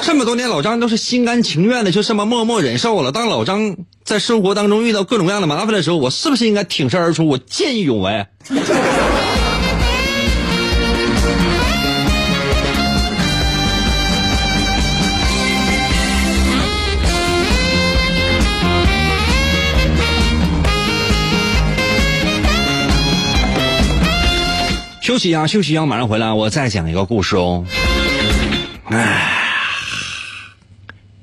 [0.00, 3.12] 这么多年，老张都是心甘情愿的，就这么默默忍受了。
[3.12, 7.28] 当老张在生活当中遇到各种各样的麻烦的时候，我是不是应该挺身而出？
[7.28, 8.26] 我见义勇为。
[25.02, 27.66] 休息啊，休息啊，马上回来，我再讲一个故事哦。
[28.84, 29.28] 哎。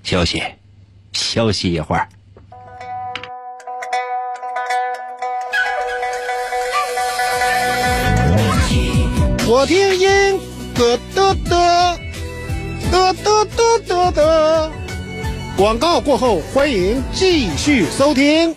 [0.04, 0.44] 休息，
[1.14, 2.10] 休息一会儿。
[9.48, 10.38] 我听音
[10.76, 12.00] 歌的的
[12.92, 14.72] 的的的的的。
[15.56, 18.54] 广告过后，欢迎继续收听。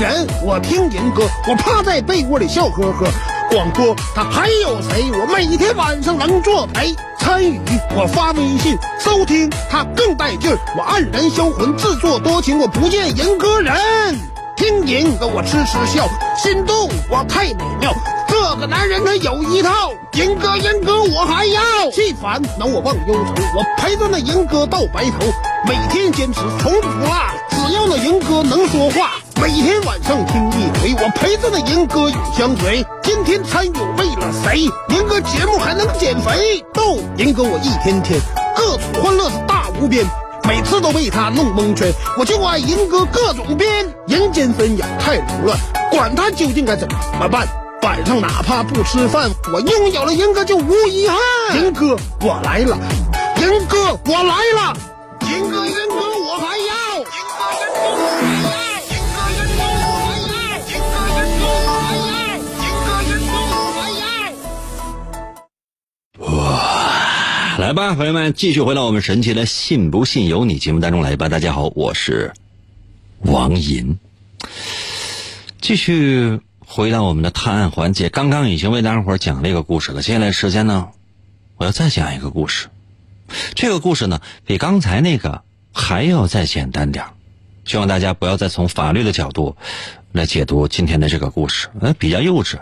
[0.00, 3.06] 人，我听银歌，我趴在被窝里笑呵呵。
[3.50, 5.10] 广播，他还有谁？
[5.12, 7.60] 我每天晚上能作陪参与，
[7.94, 10.58] 我发微信收听，他更带劲儿。
[10.74, 13.76] 我黯然销魂，自作多情，我不见银歌人。
[14.56, 17.92] 听银歌，我痴痴笑，心动，我太美妙。
[18.26, 21.60] 这个男人他有一套，银哥银哥我还要。
[21.92, 25.26] 气烦恼我忘忧愁，我陪着那银哥到白头，
[25.66, 27.10] 每天坚持从不落。
[27.70, 29.12] 只要那银哥能说话。
[29.40, 32.84] 每天晚上听一回，我陪着那银哥永相随。
[33.00, 34.62] 今天参与为了谁？
[34.88, 36.60] 银哥节目还能减肥？
[36.74, 38.20] 逗银哥我一天天
[38.56, 40.04] 各种欢乐是大无边，
[40.48, 41.92] 每次都被他弄蒙圈。
[42.18, 45.56] 我就爱银哥各种编，人间纷扰太凌乱，
[45.92, 46.88] 管他究竟该怎
[47.20, 47.46] 么办。
[47.82, 51.16] 晚上哪怕不吃饭，我拥有了银哥就无遗憾。
[51.56, 52.76] 银哥我来了，
[53.40, 54.76] 银哥我来了，
[55.22, 56.09] 银哥银哥
[67.60, 71.28] 来吧，朋友们，继续回到我们神奇的“信不信由你”节目当中来吧。
[71.28, 72.32] 大家好，我是
[73.18, 73.98] 王银。
[75.60, 80.00] 继续回到我们的探案环节，刚刚已经为大家伙讲了一个故事了。
[80.00, 80.88] 接下来时间呢，
[81.58, 82.68] 我要再讲一个故事。
[83.54, 87.10] 这个故事呢，比刚才那个还要再简单点儿
[87.66, 89.54] 希望大家不要再从法律的角度
[90.12, 92.58] 来解读今天的这个故事，呃，比较幼稚。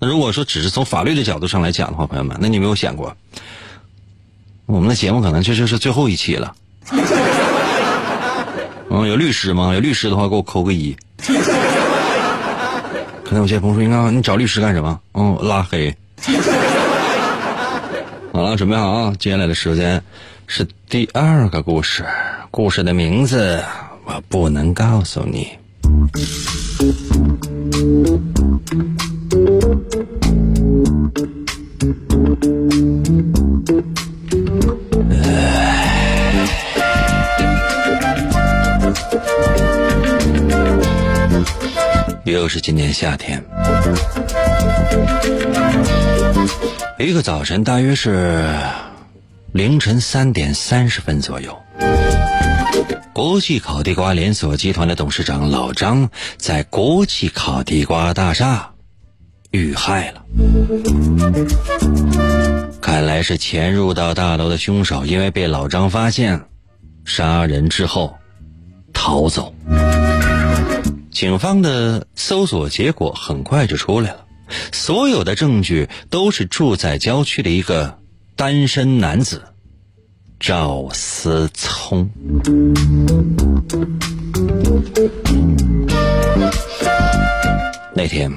[0.00, 3.16] 那如果说只是从法律的角度上来讲的话，朋友们，那你有没有想过，
[4.68, 6.54] 我们的节目可能这就是最后一期了？
[8.90, 9.72] 嗯，有律师吗？
[9.72, 10.94] 有律师的话，给我扣个一。
[13.24, 15.94] 可能有些朋友说：“应该你找律师干什么？”嗯，拉黑。
[18.30, 19.14] 好了，准备好啊！
[19.18, 20.02] 接下来的时间
[20.46, 22.04] 是第二个故事，
[22.50, 23.64] 故事的名字
[24.04, 25.48] 我不能告诉你。
[42.32, 43.42] 又是今年夏天，
[46.98, 48.44] 一个早晨，大约是
[49.52, 51.56] 凌晨三点三十分左右，
[53.12, 58.72] 国际烤地瓜连锁集团的董事长老张在国际烤地瓜大厦
[59.50, 60.22] 遇害了。
[62.80, 66.42] 看来是潜入到大楼的凶手，因为被老张发现，
[67.04, 68.16] 杀人之后
[68.92, 69.54] 逃走。
[71.18, 74.24] 警方的搜索结果很快就出来了，
[74.70, 77.98] 所有的证据都是住在郊区的一个
[78.36, 79.42] 单身男子
[80.38, 82.08] 赵思聪。
[87.96, 88.30] 那天，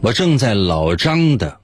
[0.00, 1.58] 我正在老张的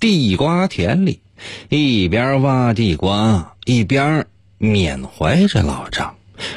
[0.00, 1.20] 地瓜田里，
[1.68, 4.26] 一边挖地瓜一边
[4.58, 6.16] 缅怀着老张。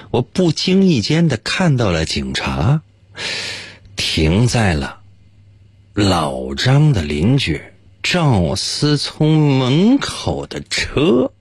[0.09, 2.81] 我不经意间的看到了警察。
[3.95, 4.99] 停在了
[5.93, 7.61] 老张的邻居
[8.01, 11.31] 赵思聪门口的车。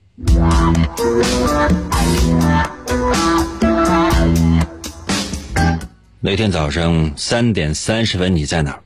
[6.21, 8.83] 那天早上三点三十分，你在哪儿？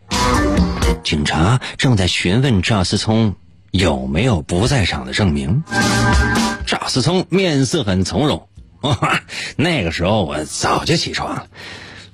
[1.04, 3.36] 警察正在询问赵思聪
[3.72, 5.64] 有没有不在场的证明。
[6.68, 8.48] 赵思聪面色很从容。
[9.58, 11.48] 那个时候我早就起床了。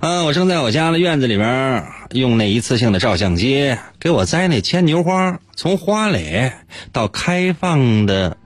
[0.01, 6.53] 嗯，我正在我家的院子里边用那一次性的照相机给我摘那牵牛花，从花蕾
[6.93, 8.37] 到开放的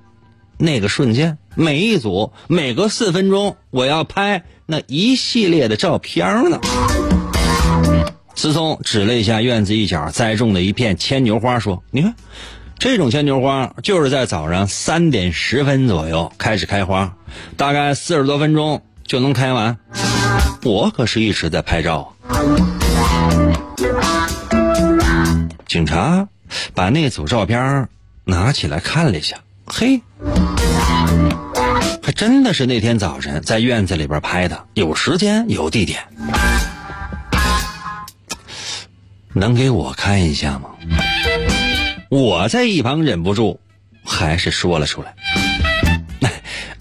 [0.58, 6.60] 那个瞬间，每一组每隔四分钟我要拍那一系列的照片呢。
[8.34, 12.16] 思聪指了一下院子一角栽种的一片牵牛花，说：“你看，
[12.80, 17.14] 这种牵牛花就是在早上三点十分左右开始开花，
[17.56, 19.78] 大概四十多分钟就能开完。”
[20.64, 22.16] 我可是一直在拍照。
[25.68, 26.28] 警察
[26.74, 27.88] 把那组照片
[28.26, 30.02] 拿起来看了一下，嘿，
[32.02, 36.02] 还真的是那天早晨在院子里边拍的，有时间有地点。
[39.34, 40.70] 能给我看一下吗？
[42.10, 43.60] 我在一旁忍不住，
[44.06, 45.16] 还是说了出来。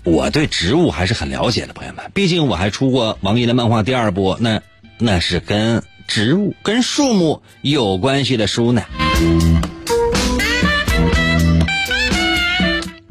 [0.04, 2.04] 我对植物还是很了解的，朋友们。
[2.12, 4.60] 毕竟我还出过王爷的漫画第二部，那
[4.98, 8.82] 那是跟植物、跟树木有关系的书呢。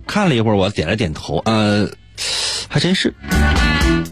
[0.05, 1.89] 看了一会儿，我点了点头，呃，
[2.67, 3.13] 还真是。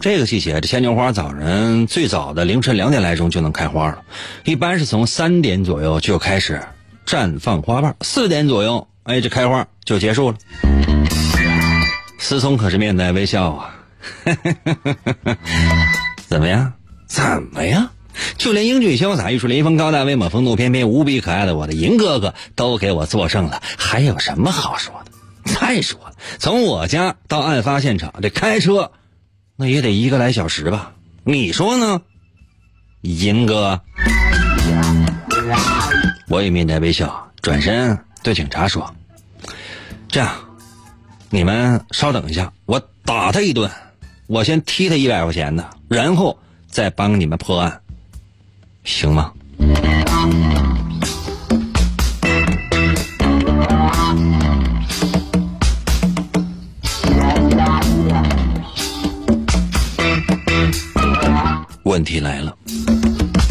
[0.00, 3.98] 这个季节，这牵牛花早晨最早的凌晨两点来钟就能开花了，
[4.44, 6.58] 一般是从三点左右就开始
[7.04, 10.38] 绽放花瓣，四点左右，哎，这开花就结束了。
[12.20, 13.74] 思聪可是面带微笑啊，
[16.28, 16.72] 怎么样？
[17.08, 17.90] 怎么样？
[18.36, 25.54] 就连英俊潇洒、玉树临风、高大威猛、风度翩翩、无比可爱的我的银哥哥都给我作证了，还有什么好说的？
[25.54, 28.92] 再说了，从我家到案发现场，这开车
[29.56, 30.92] 那也得一个来小时吧？
[31.24, 32.02] 你说呢，
[33.00, 33.80] 银哥？
[36.28, 38.94] 我也面带微笑，转身对警察说
[40.08, 40.30] ：“这样。”
[41.32, 43.70] 你们稍等一下，我打他一顿，
[44.26, 47.80] 我先踢他一百块钱的，然后再帮你们破案，
[48.82, 49.32] 行吗？
[61.84, 62.56] 问题来了，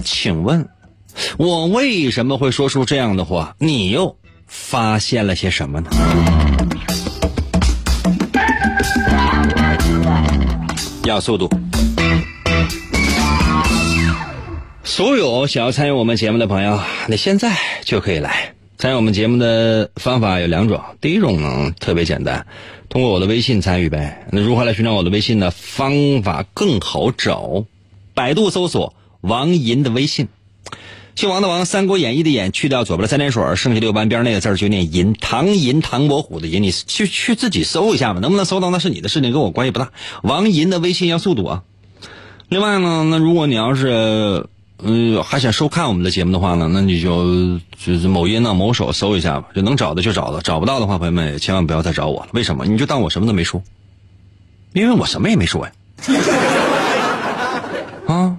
[0.03, 0.67] 请问，
[1.37, 3.55] 我为什么会说出这样的话？
[3.57, 4.13] 你又
[4.47, 5.89] 发现了些什么呢？
[11.09, 11.49] 要速度！
[14.83, 22.45] 所有想要参与我们节目的朋友，你现在就可以来参与我们节目的方法有两种，第一种呢特别简单，
[22.89, 24.27] 通过我的微信参与呗。
[24.31, 25.51] 那如何来寻找我的微信呢？
[25.51, 27.65] 方法更好找，
[28.13, 30.27] 百度搜索王银的微信，
[31.19, 39.89] 姓王的王，《三国演义》的演，去掉左边的三点水，剩下六半边那个字儿就念银，唐银，唐伯虎的银，你去去自己搜一下吧，能不能搜到那是你的事情，跟我关系不大。
[40.23, 41.63] 王银的微信要速度啊。
[42.47, 44.47] 另外呢，那如果你要是
[44.77, 52.29] 呃还想收看我们的节目的话呢，那你就就是某音呢某手搜一下吧，就能找的就找到，找不到的话，朋友们也千万不要再找我了。
[52.31, 52.65] 为什么？
[52.65, 53.61] 你就当我什么都没说，
[54.71, 55.71] 因为我什么也没说呀。
[58.07, 58.37] 啊，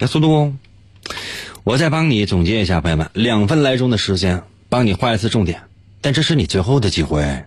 [0.00, 0.54] 加速度哦！
[1.62, 5.60] 我再帮你总结一下，朋友们，两分来钟的时间帮你画一次重点，
[6.00, 7.44] 但这是你最后的机会。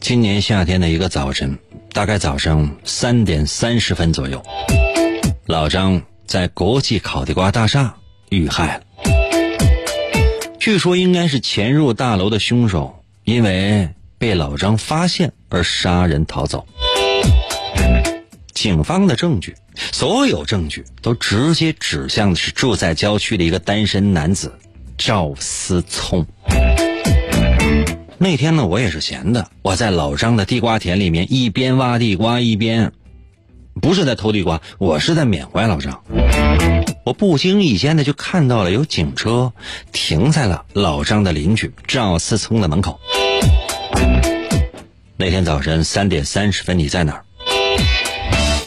[0.00, 1.58] 今年夏天的一个早晨，
[1.94, 4.42] 大概早上三点三十分左右，
[5.46, 7.94] 老张在国际烤地瓜大厦
[8.28, 8.82] 遇害了。
[10.60, 13.88] 据说应该是潜入大楼的凶手，因为
[14.18, 16.66] 被老张发现而杀人逃走。
[18.52, 19.54] 警方的证据，
[19.90, 24.52] 所有证据都直接指向的是住在郊区的一个单身男子
[24.98, 26.26] 赵思聪。
[28.18, 32.92] 那天呢，我也是闲的，我在老张的地瓜田里面一边挖地瓜一边，
[33.80, 36.04] 不是在偷地瓜，我是在缅怀老张。
[37.04, 39.52] 我不经意间的就看到了有警车
[39.92, 43.00] 停在了老张的邻居赵思聪的门口。
[45.16, 47.24] 那天早晨三点三十分，你在哪儿？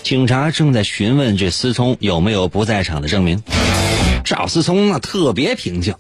[0.03, 3.41] 警察正在询问这思聪有没有不在场的证明。
[4.25, 5.95] 赵思聪呢特别平静，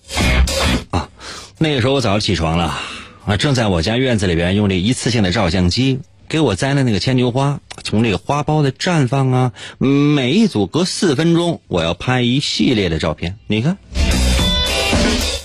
[0.91, 1.09] 啊，
[1.57, 2.77] 那个时候我早就起床了。
[3.25, 13.37] 啊，正在我家院子里边用这一次性的照相机给我摘了那个牵牛花，从这个花苞的绽放啊，每一组隔四分钟我要拍一系列的照片。
[13.47, 13.77] 你看，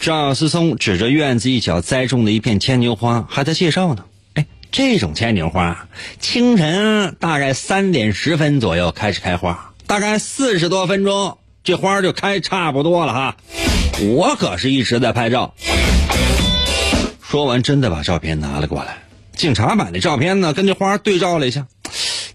[0.00, 4.04] 赵思聪指着院子一角栽种的一片牵牛花，还在介绍呢。
[4.34, 5.88] 哎，这种牵牛花，
[6.20, 13.36] 清晨大概三点十分左右开始开花，大概四十多分钟，这花就开差不多了哈。
[14.00, 15.54] 我可是一直在拍照。
[17.20, 19.07] 说完，真的把照片拿了过来。
[19.38, 21.64] 警察把那照片呢跟这花对照了一下，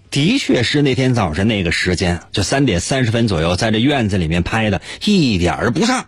[0.09, 6.05] 的确是那天早晨那个时间，就三点三十分左右，在这院子里面拍的，一点儿不差。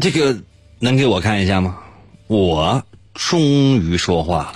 [0.00, 0.34] 这个
[0.78, 1.76] 能给我看一下吗？
[2.26, 2.82] 我
[3.12, 3.42] 终
[3.76, 4.54] 于说话了。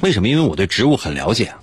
[0.00, 0.26] 为什么？
[0.26, 1.54] 因为我对植物很了解。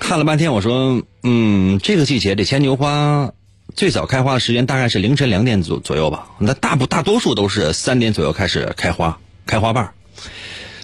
[0.00, 3.30] 看了半天，我说，嗯，这个季节这牵牛花。
[3.76, 9.92] 最早开花的时间大概是凌晨两点左左右吧，那大部大多数都是三点左右开始开花，开花瓣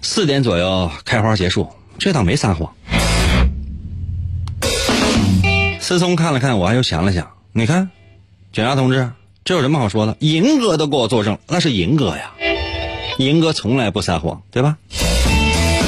[0.03, 1.69] 四点左右开花结束，
[1.99, 2.73] 这倒没撒谎。
[5.81, 7.91] 思聪看了看我，又想了想，你看，
[8.53, 9.11] 警察同志，
[9.45, 10.17] 这有什么好说的？
[10.21, 12.33] 银哥都给我作证，那是银哥呀，
[13.19, 14.77] 银哥从来不撒谎，对吧？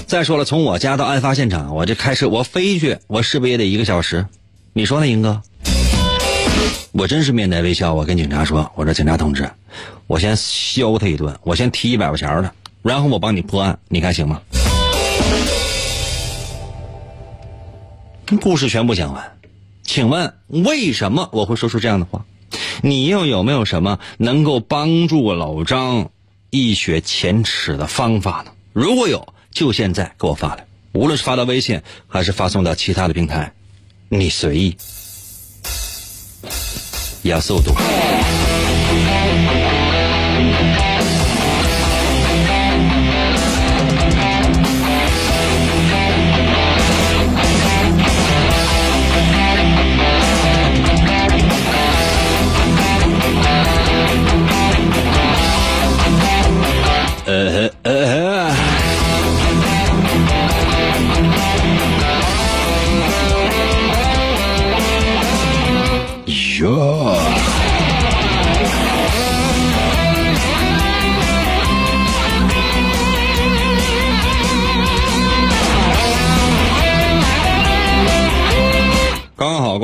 [0.06, 4.26] 再说了，从我家到案发现场，我这开车我飞去，我是不是也得一个小时？
[4.72, 5.42] 你说呢，银哥？
[6.92, 9.50] 我真是面带微笑，我跟警察说：“我说警察同志，
[10.06, 14.40] 我先削他一顿，我先提一百块钱的，然后我帮你破案，你看行吗？”
[18.40, 19.36] 故事全部讲完，
[19.82, 22.24] 请问为什么我会说出这样的话？
[22.82, 26.10] 你又有没有什么能够帮助老张
[26.50, 28.52] 一雪前耻的方法呢？
[28.72, 33.52] 如果有，就现在给我发来，无论是发到微信还是发送到其他的平台，
[34.08, 34.76] 你随意。
[37.22, 37.72] 要速度。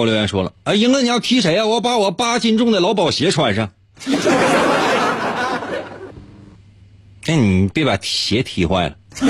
[0.04, 1.64] 我留言说了，哎，英哥你要踢谁啊？
[1.64, 3.70] 我把我八斤重的劳保鞋穿上。
[7.26, 8.94] 哎，你别把鞋踢坏了。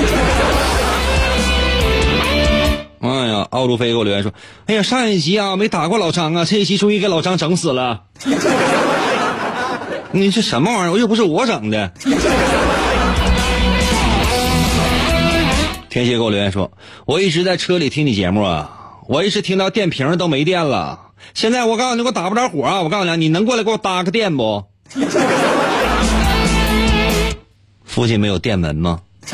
[2.99, 4.33] 哎呀，奥路飞给我留言说
[4.67, 8.01] ：“哎呀，上一集啊没打过老张啊，这一集终于给老张整死了。
[10.11, 10.97] 你这什么玩意儿？
[10.99, 11.89] 又不是我整的。
[15.89, 16.69] 天蝎给我留言说
[17.07, 20.99] ：“我一直在车里听你节目啊，我一直听到电瓶都没电了。
[21.33, 22.81] 现在我告诉你，我打不着火啊！
[22.81, 24.63] 我告诉你，你能过来给我搭个电不？
[27.85, 28.99] 附近没有电门吗？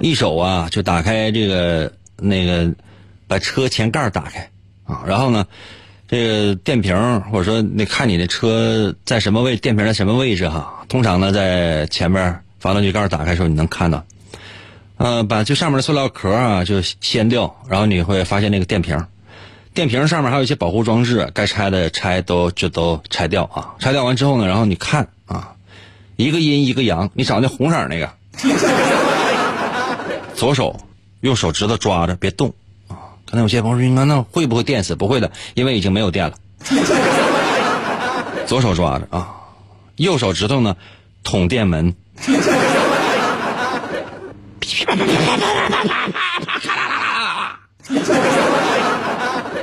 [0.00, 2.72] 一手啊就打开这个那个，
[3.28, 4.50] 把车前盖打开
[4.84, 5.46] 啊，然后呢，
[6.08, 10.84] 这个电瓶或者说那看你的车在什么位，电瓶在什么位置哈？
[10.88, 14.04] 通常呢在前面发动机盖打开的时候你能看到。”
[15.00, 19.06] 呃，把这上面的塑料壳啊就掀掉，然后你会发现那个电瓶，
[19.72, 23.72] 电瓶上面还有一些保护装置，该拆的拆都就都拆掉啊。
[23.78, 25.52] 拆掉完之后呢，然后你看啊，
[26.16, 28.10] 一个阴一个阳，你找那红色那个，
[30.36, 30.78] 左手
[31.22, 32.52] 用手指头抓着别动
[32.86, 33.16] 啊。
[33.24, 34.94] 刚才有些朋友说，应该那会不会电死？
[34.96, 36.34] 不会的，因为已经没有电了。
[38.46, 39.30] 左手抓着啊，
[39.96, 40.76] 右手指头呢
[41.24, 41.94] 捅电门。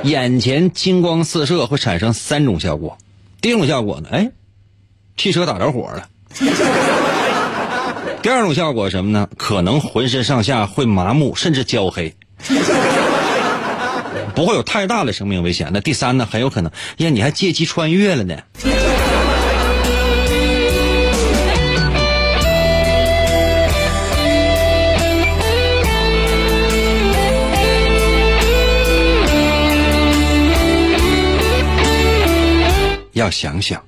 [0.04, 2.96] 眼前金光四射，会产生三种效果。
[3.40, 4.30] 第一种效果呢，哎，
[5.16, 6.08] 汽车打着火了。
[8.22, 9.28] 第二种效果什么呢？
[9.36, 12.14] 可能浑身上下会麻木，甚至焦黑，
[14.34, 15.70] 不会有太大的生命危险。
[15.72, 18.36] 那第三呢，很有可能，呀，你还借机穿越了呢。
[33.18, 33.82] 要想想。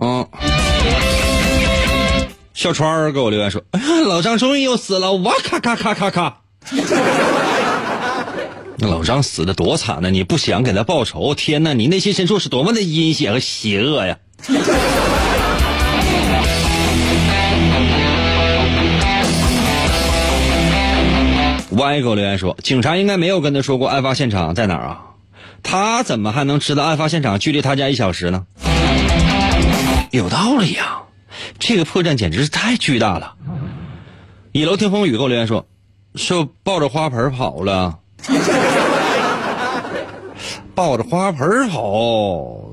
[0.00, 0.26] 嗯，
[2.52, 5.12] 小川儿给我留言说：“哎呀，老张终于又死了！
[5.14, 6.40] 哇咔咔咔咔咔！
[8.80, 10.10] 那老张死的多惨呢！
[10.10, 11.34] 你不想给他报仇？
[11.36, 14.18] 天哪，你内心深处是多么的阴险和邪恶呀！”
[21.78, 25.00] 歪狗留言说：“警察应该没有跟他说过案发现场在哪儿啊？
[25.62, 28.46] 他怎么还能知道案发现场距离他家一小时呢？
[30.10, 31.02] 有道理呀，
[31.58, 33.34] 这个破绽简直是太巨大了。”
[34.52, 35.66] 一楼听风雨给我留言说
[36.16, 37.98] ：“是抱着花盆跑了，
[40.74, 42.70] 抱着花盆跑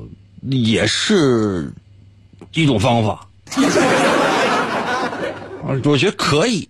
[0.50, 1.72] 也是
[2.54, 3.28] 一种方法，
[5.84, 6.68] 我觉得可以。”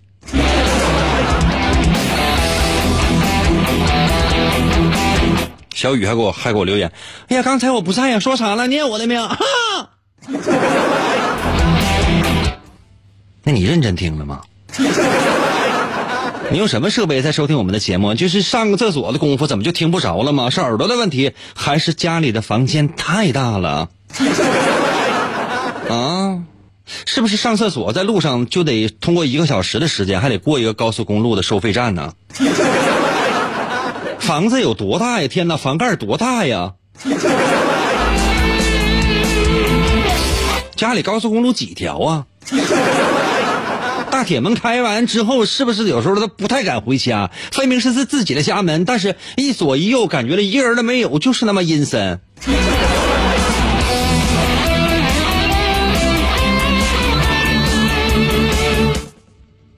[5.76, 6.90] 小雨还给我还给我留言，
[7.28, 8.66] 哎呀，刚才我不在呀，说啥了？
[8.66, 9.38] 念我的名啊！
[13.44, 14.40] 那你认真听了吗？
[16.50, 18.14] 你用什么设备在收听我们的节目？
[18.14, 20.48] 就是上个厕所的功夫，怎么就听不着了吗？
[20.48, 23.90] 是耳朵的问题，还是家里的房间太大了？
[25.90, 26.38] 啊？
[27.04, 32.14] 是不是上厕所在路上就得通过一个小时的时间，还得过一个高速公路的收费站呢？
[34.26, 35.28] 房子有多大呀？
[35.28, 36.72] 天哪，房盖多大呀？
[40.74, 42.26] 家里高速公路几条啊？
[44.10, 47.30] 大铁门开完之后，是不是有时候他不太敢回家？
[47.52, 52.20] 分明是自自己的家门，但是一左一右，感觉了一个人都没有，就是那么阴森。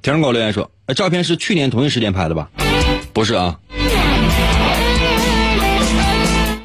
[0.00, 2.48] 听狗留言说：“照片是去年同一时间拍的吧？
[3.12, 3.58] 不是啊。”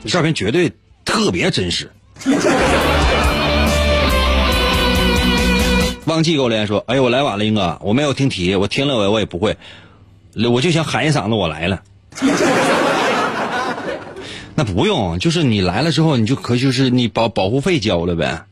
[0.08, 0.72] 照片绝对
[1.06, 1.92] 特别真实。
[6.06, 9.56] 忘记给我留言说：“哎呦，我来晚了，英哥，我没有听题，我听了我我也不会，
[10.52, 11.82] 我就想喊一嗓子，我来了。
[14.56, 18.44] 那不用，就是你来了之后，你就可就是你保保护费交了呗。”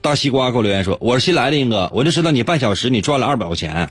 [0.00, 3.90] 大西瓜给我留言说：“我是新来的，英哥，我就知道你半小时你赚了二百块钱。”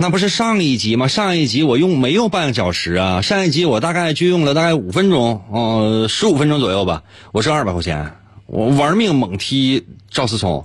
[0.00, 1.08] 那不是上一集吗？
[1.08, 3.20] 上一集我用没用半个小时啊？
[3.20, 7.02] 上一集我大概就用了大概五分钟，哦，十五分钟左右吧。
[7.32, 8.12] 我挣二百块钱，
[8.46, 10.64] 我玩命猛踢赵思聪。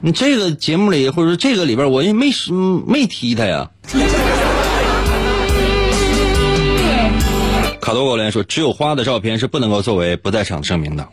[0.00, 2.26] 你这个节目里或者说这个里边，我也没
[2.86, 3.70] 没踢他呀。
[7.80, 11.08] 卡多狗连说，只有花的照片是不能够作为不在场证明的。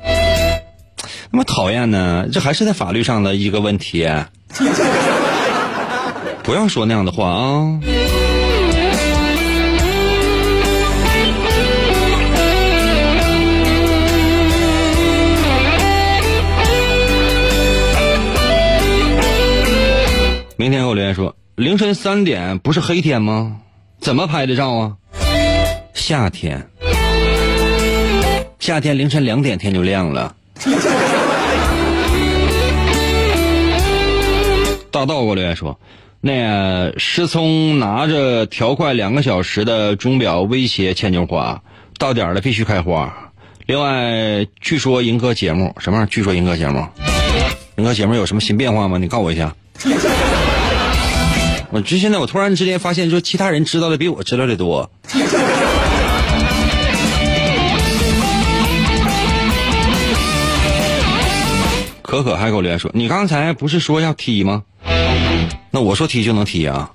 [1.32, 2.28] 那么讨厌呢？
[2.32, 4.08] 这还是在法律上的一个问题。
[6.52, 7.80] 不要说那样的话啊。
[20.58, 23.56] 明天给我留言说凌晨三点不是黑天吗？
[24.02, 24.98] 怎么拍的照啊？
[25.94, 26.70] 夏天。
[28.60, 30.36] 夏天凌晨两点天就亮了。
[34.92, 35.80] 大道给我留言说
[36.24, 41.64] 那个石聪拿着调快两个小时的钟表威胁牵牛花，
[41.98, 43.32] 到点了必须开花。
[43.66, 46.10] 另外，据说银哥节目什么玩意？
[46.12, 46.86] 据说银哥节目，
[47.78, 49.00] 银哥节目有什么新变化吗？
[49.00, 49.56] 你告诉我一下。
[51.72, 54.92] 我这现在我突然之间发现，说其他人知道的比我知道的多。
[62.04, 64.64] 可可还给我留言说：“你刚才不是说要踢吗？
[65.72, 66.92] 那我说踢就能踢啊。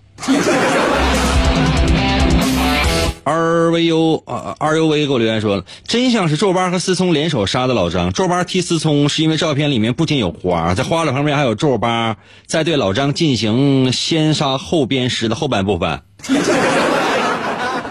[3.25, 8.13] ”R V U 啊，R U V 给我留言说：“真相是皱巴和思聪联手杀的老张。
[8.13, 16.03] 皱巴踢思聪是因为照片里面不仅有花，在花的旁边还有皱巴在对老张进行先杀后鞭尸的后半部分。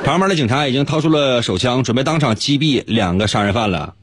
[0.06, 3.94] 旁边的警察已经掏出了手枪，准备当场击毙两个杀人犯了。”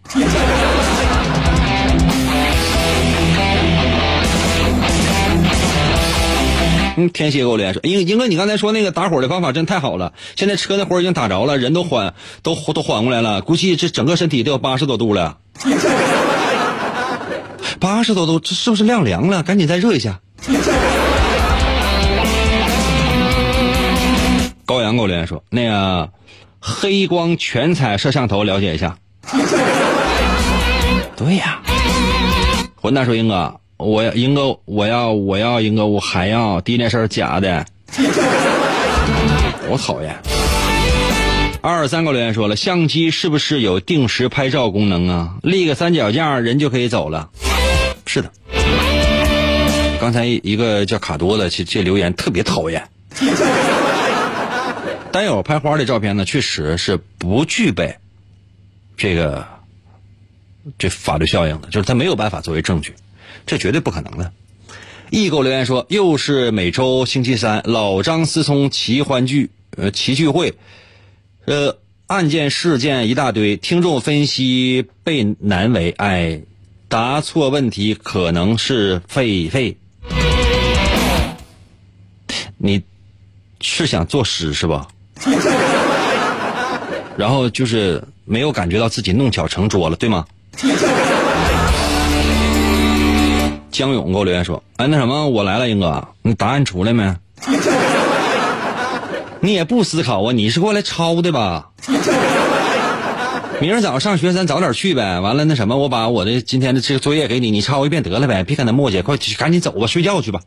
[6.97, 10.13] 嗯，天蝎给我留言说：“英英哥，你刚才说那个打火的方法真太好了。
[10.37, 12.13] 现在车那火已经打着了，人都缓
[12.43, 15.39] 都都缓过来了，估计这整个身体都有八十多度了。
[17.81, 19.43] 八十多度，这是不是晾凉了？
[19.43, 20.21] 赶紧再热一下。”
[24.67, 26.11] 高阳给我留言说：“那个
[26.61, 28.99] 黑光全彩摄像头了解一下。”
[31.17, 31.63] 对呀，
[32.77, 33.62] 混蛋说英哥。
[33.83, 37.67] 我要英哥，我要我要英哥，我还要第一件事假的，
[39.69, 40.17] 我讨厌。
[41.61, 45.35] 二二三个留言说了，相机是不是有定时拍照功能啊？
[45.43, 47.31] 立个三脚架，人就可以走了。
[48.07, 48.31] 是的。
[50.01, 52.89] 刚才一个叫卡多的，这这留言特别讨厌。
[55.13, 57.95] 单有拍花的照片呢，确实是不具备
[58.97, 59.47] 这个
[60.79, 62.95] 这法律效应的，就是他没有办法作为证据。
[63.47, 64.33] 这绝对不可能的。
[65.11, 70.55] 易购留言说：“又是每周星期三，老张思聪齐欢聚，呃，齐聚会，
[71.45, 71.77] 呃，
[72.07, 76.41] 案件事件一大堆，听众分析被难为，哎，
[76.89, 79.75] 答错问题可能是狒狒。
[82.57, 82.83] 你
[83.61, 84.89] 是想作诗是吧？
[87.19, 90.27] 然后就是没有感觉到自己弄巧成拙了，对吗？”
[93.73, 97.11] 江勇给我留言说：“哎，那什么，我来了，英哥，你答案出来没？
[99.41, 100.33] 你也不思考啊？
[100.33, 101.71] 你是过来抄的吧？
[103.61, 105.21] 明儿早上上学咱早点去呗。
[105.21, 110.41] 完了，那什么，我把我的今天的这个作业给你，你抄一遍得了呗，别跟他磨叽，快去赶紧走吧，睡觉去吧。”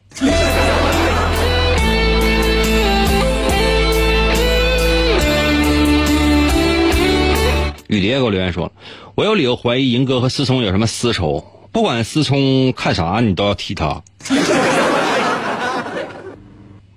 [7.88, 8.72] 雨蝶给我留言说
[9.16, 11.44] ：“我有理由怀疑银哥和思聪有什么私仇。”
[11.76, 14.02] 不管思聪看啥，你都要踢他。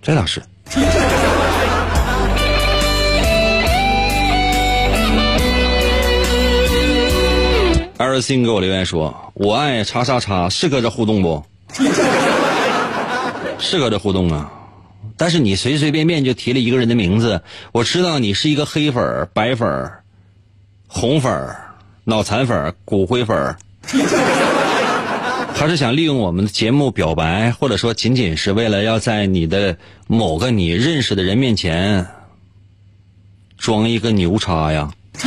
[0.01, 0.41] 这倒是。
[7.97, 11.45] 艾瑞辛给我留言说：“我爱叉叉叉，是搁这互动不？
[13.59, 14.49] 是搁这互动啊！
[15.17, 19.91] 但是你随随便便就提了一个人的名字，我知道你是一个黑粉、白粉、
[20.87, 21.57] 红粉、
[22.05, 23.57] 脑残粉、骨灰粉。
[25.59, 32.07] ”他是想利用我们的节目表白，或者说仅仅是为了要在你的某个你认识的人面前
[33.57, 34.93] 装一个牛叉呀？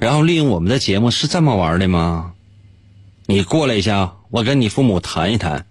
[0.00, 2.32] 然后利用我们的节目是这么玩的吗？
[3.26, 5.64] 你过来一下，我跟你父母谈一谈。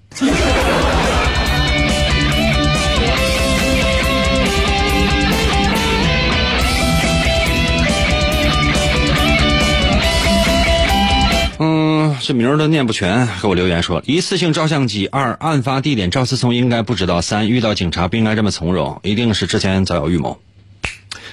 [12.26, 20.40] 这名儿都念不全，给我留言说：一次性照相机，二案发地点赵思聪应该不知道，三遇到警察不应该这么从容，一定是之前早有预谋。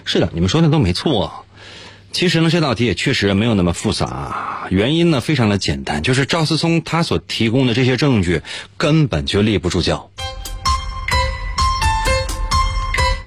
[0.05, 1.47] 是的，你们说的都没错。
[2.11, 8.43] 其实呢，这道题也确实没有那么复杂，原因呢非常的简单，就是赵思聪他所提供的这些证据
[8.77, 10.11] 根本就立不住脚。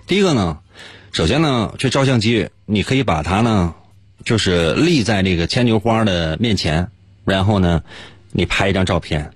[0.05, 0.57] 第一个呢，
[1.13, 3.73] 首先呢，这照相机你可以把它呢，
[4.25, 6.89] 就是立在这个牵牛花的面前。
[7.25, 7.83] 然后呢，
[8.31, 9.31] 你拍一张照片，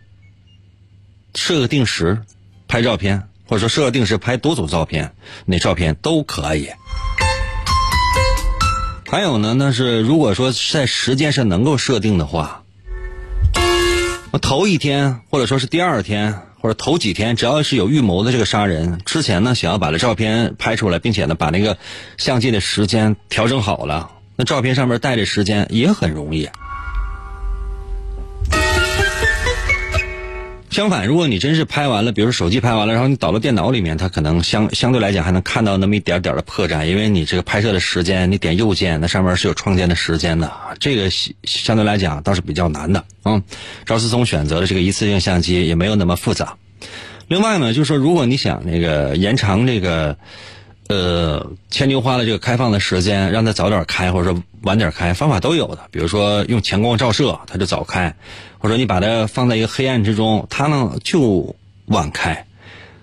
[1.36, 2.22] 设个定时
[2.68, 5.14] 拍照片，或者说设个定时拍多组照片，
[5.46, 6.70] 那照片都可以。
[9.10, 12.64] 还有呢，那是如果说在时间上能够设定的话，
[14.42, 21.78] 头一天或者说是第二天或者头几天，只要是有预谋的这个杀人，之前呢想要把这照片拍出来，并且呢把那个
[22.18, 26.50] 相机的时间调整好了，那照片上面带着时间也很容易。
[30.78, 43.04] 相反，如果你真是拍完了，比如说手机拍完了，然后你导到电脑里面，它可能相相对来讲还能看到那么一点点的破绽，因为你这个拍摄的时间，你点右键，那上面是有创建的时间的，这个相相对来讲倒是比较难的。
[43.26, 43.42] 嗯，
[43.88, 46.56] 赵思聪选择的这个一次性相机也没有那么复杂。
[47.28, 50.16] 另外呢，就是说，如果你想那个延长这个。
[50.90, 55.90] 呃，牵牛花的这个开放的时间，让它早点开，或者说晚点开，方法都有的。
[55.92, 58.14] 比如说用强光照射，它就早开；
[58.58, 61.58] 或者你把它放在一个黑暗之中，它呢就
[61.88, 62.46] 晚开。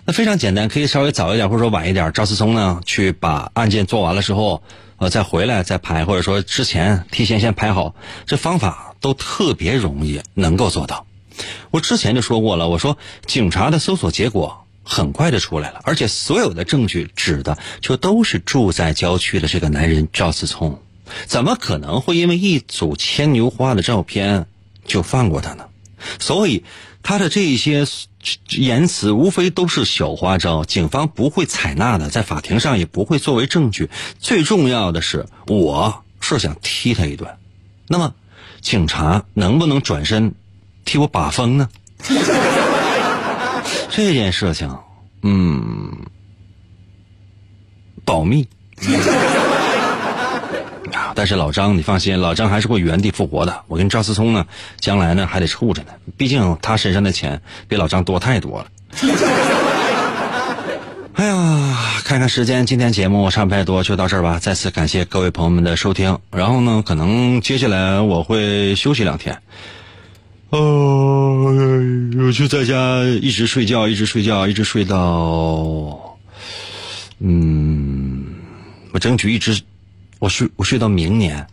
[0.07, 2.11] 那非常简单，可以稍微早一点，或者说晚一点。
[2.13, 4.63] 赵思聪呢去把案件做完了之后，
[4.97, 11.07] 呃，再回来再拍，或者说之前提前先拍好，这方法都特别容易能够做到。
[11.71, 14.64] 我之前就说过了，我说警察的搜索结果。
[14.85, 20.81] 很快就出来了，而且所有的证据指的就都是住在郊区的这个男人赵思聪，
[21.27, 24.47] 怎么可能会因为一组牵牛花的照片
[24.87, 25.65] 就放过他呢？
[26.21, 26.65] 所以
[27.03, 27.87] 他的这些
[28.51, 33.89] 言辞无非都是小花招，警方不会采纳的，在法庭上也不会作为证据。
[34.19, 37.37] 最重要的是，我是想踢他一顿，
[37.89, 38.15] 那么
[38.61, 40.35] 警察能不能转身
[40.85, 41.69] 替我把风呢？
[43.97, 44.77] 这件事情，
[45.23, 45.97] 嗯，
[48.05, 48.49] 保密。
[51.15, 53.63] 但是老张，你放心，老张还是会原地复活的。
[53.69, 54.45] 我跟赵思聪呢，
[54.81, 55.91] 将来呢还得处着呢。
[56.17, 58.67] 毕竟他身上的钱比老张多太多了。
[61.15, 64.41] 哎呀，看看时间，今天节目差不太多，就到这儿吧。
[64.41, 66.19] 再次感谢各位朋友们的收听。
[66.33, 69.41] 然后呢，可能接下来我会休息两天。
[70.55, 71.53] 哦，
[72.17, 76.17] 我就在家一直睡觉，一直睡觉，一直睡到，
[77.19, 78.25] 嗯，
[78.93, 79.61] 我争取一直，
[80.21, 81.45] 我睡我睡到明年。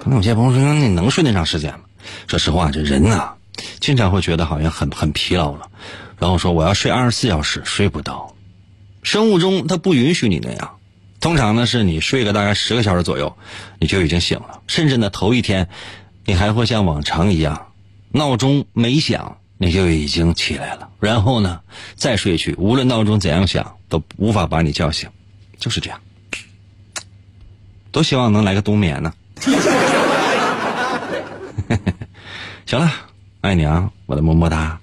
[0.00, 1.80] 可能有些朋友说，你能睡那长时间吗？
[2.26, 3.34] 说实话，这人啊，
[3.78, 5.68] 经常会觉得好像很很疲劳了，
[6.18, 8.34] 然后说我要睡二十四小时，睡不到。
[9.02, 10.70] 生物钟它不允许你那样，
[11.20, 13.36] 通常呢是你睡个大概十个小时左右，
[13.78, 15.68] 你就已经醒了，甚至呢头一天。
[16.24, 17.68] 你还会像往常一样，
[18.10, 21.60] 闹钟没响你就已经起来了，然后呢
[21.96, 25.08] 再睡去，无论闹钟怎样响都无法把你叫醒，
[25.58, 26.00] 就是这样。
[27.92, 29.12] 多希望能来个冬眠呢。
[32.66, 32.90] 行了，
[33.40, 34.80] 爱你啊，我的么么哒。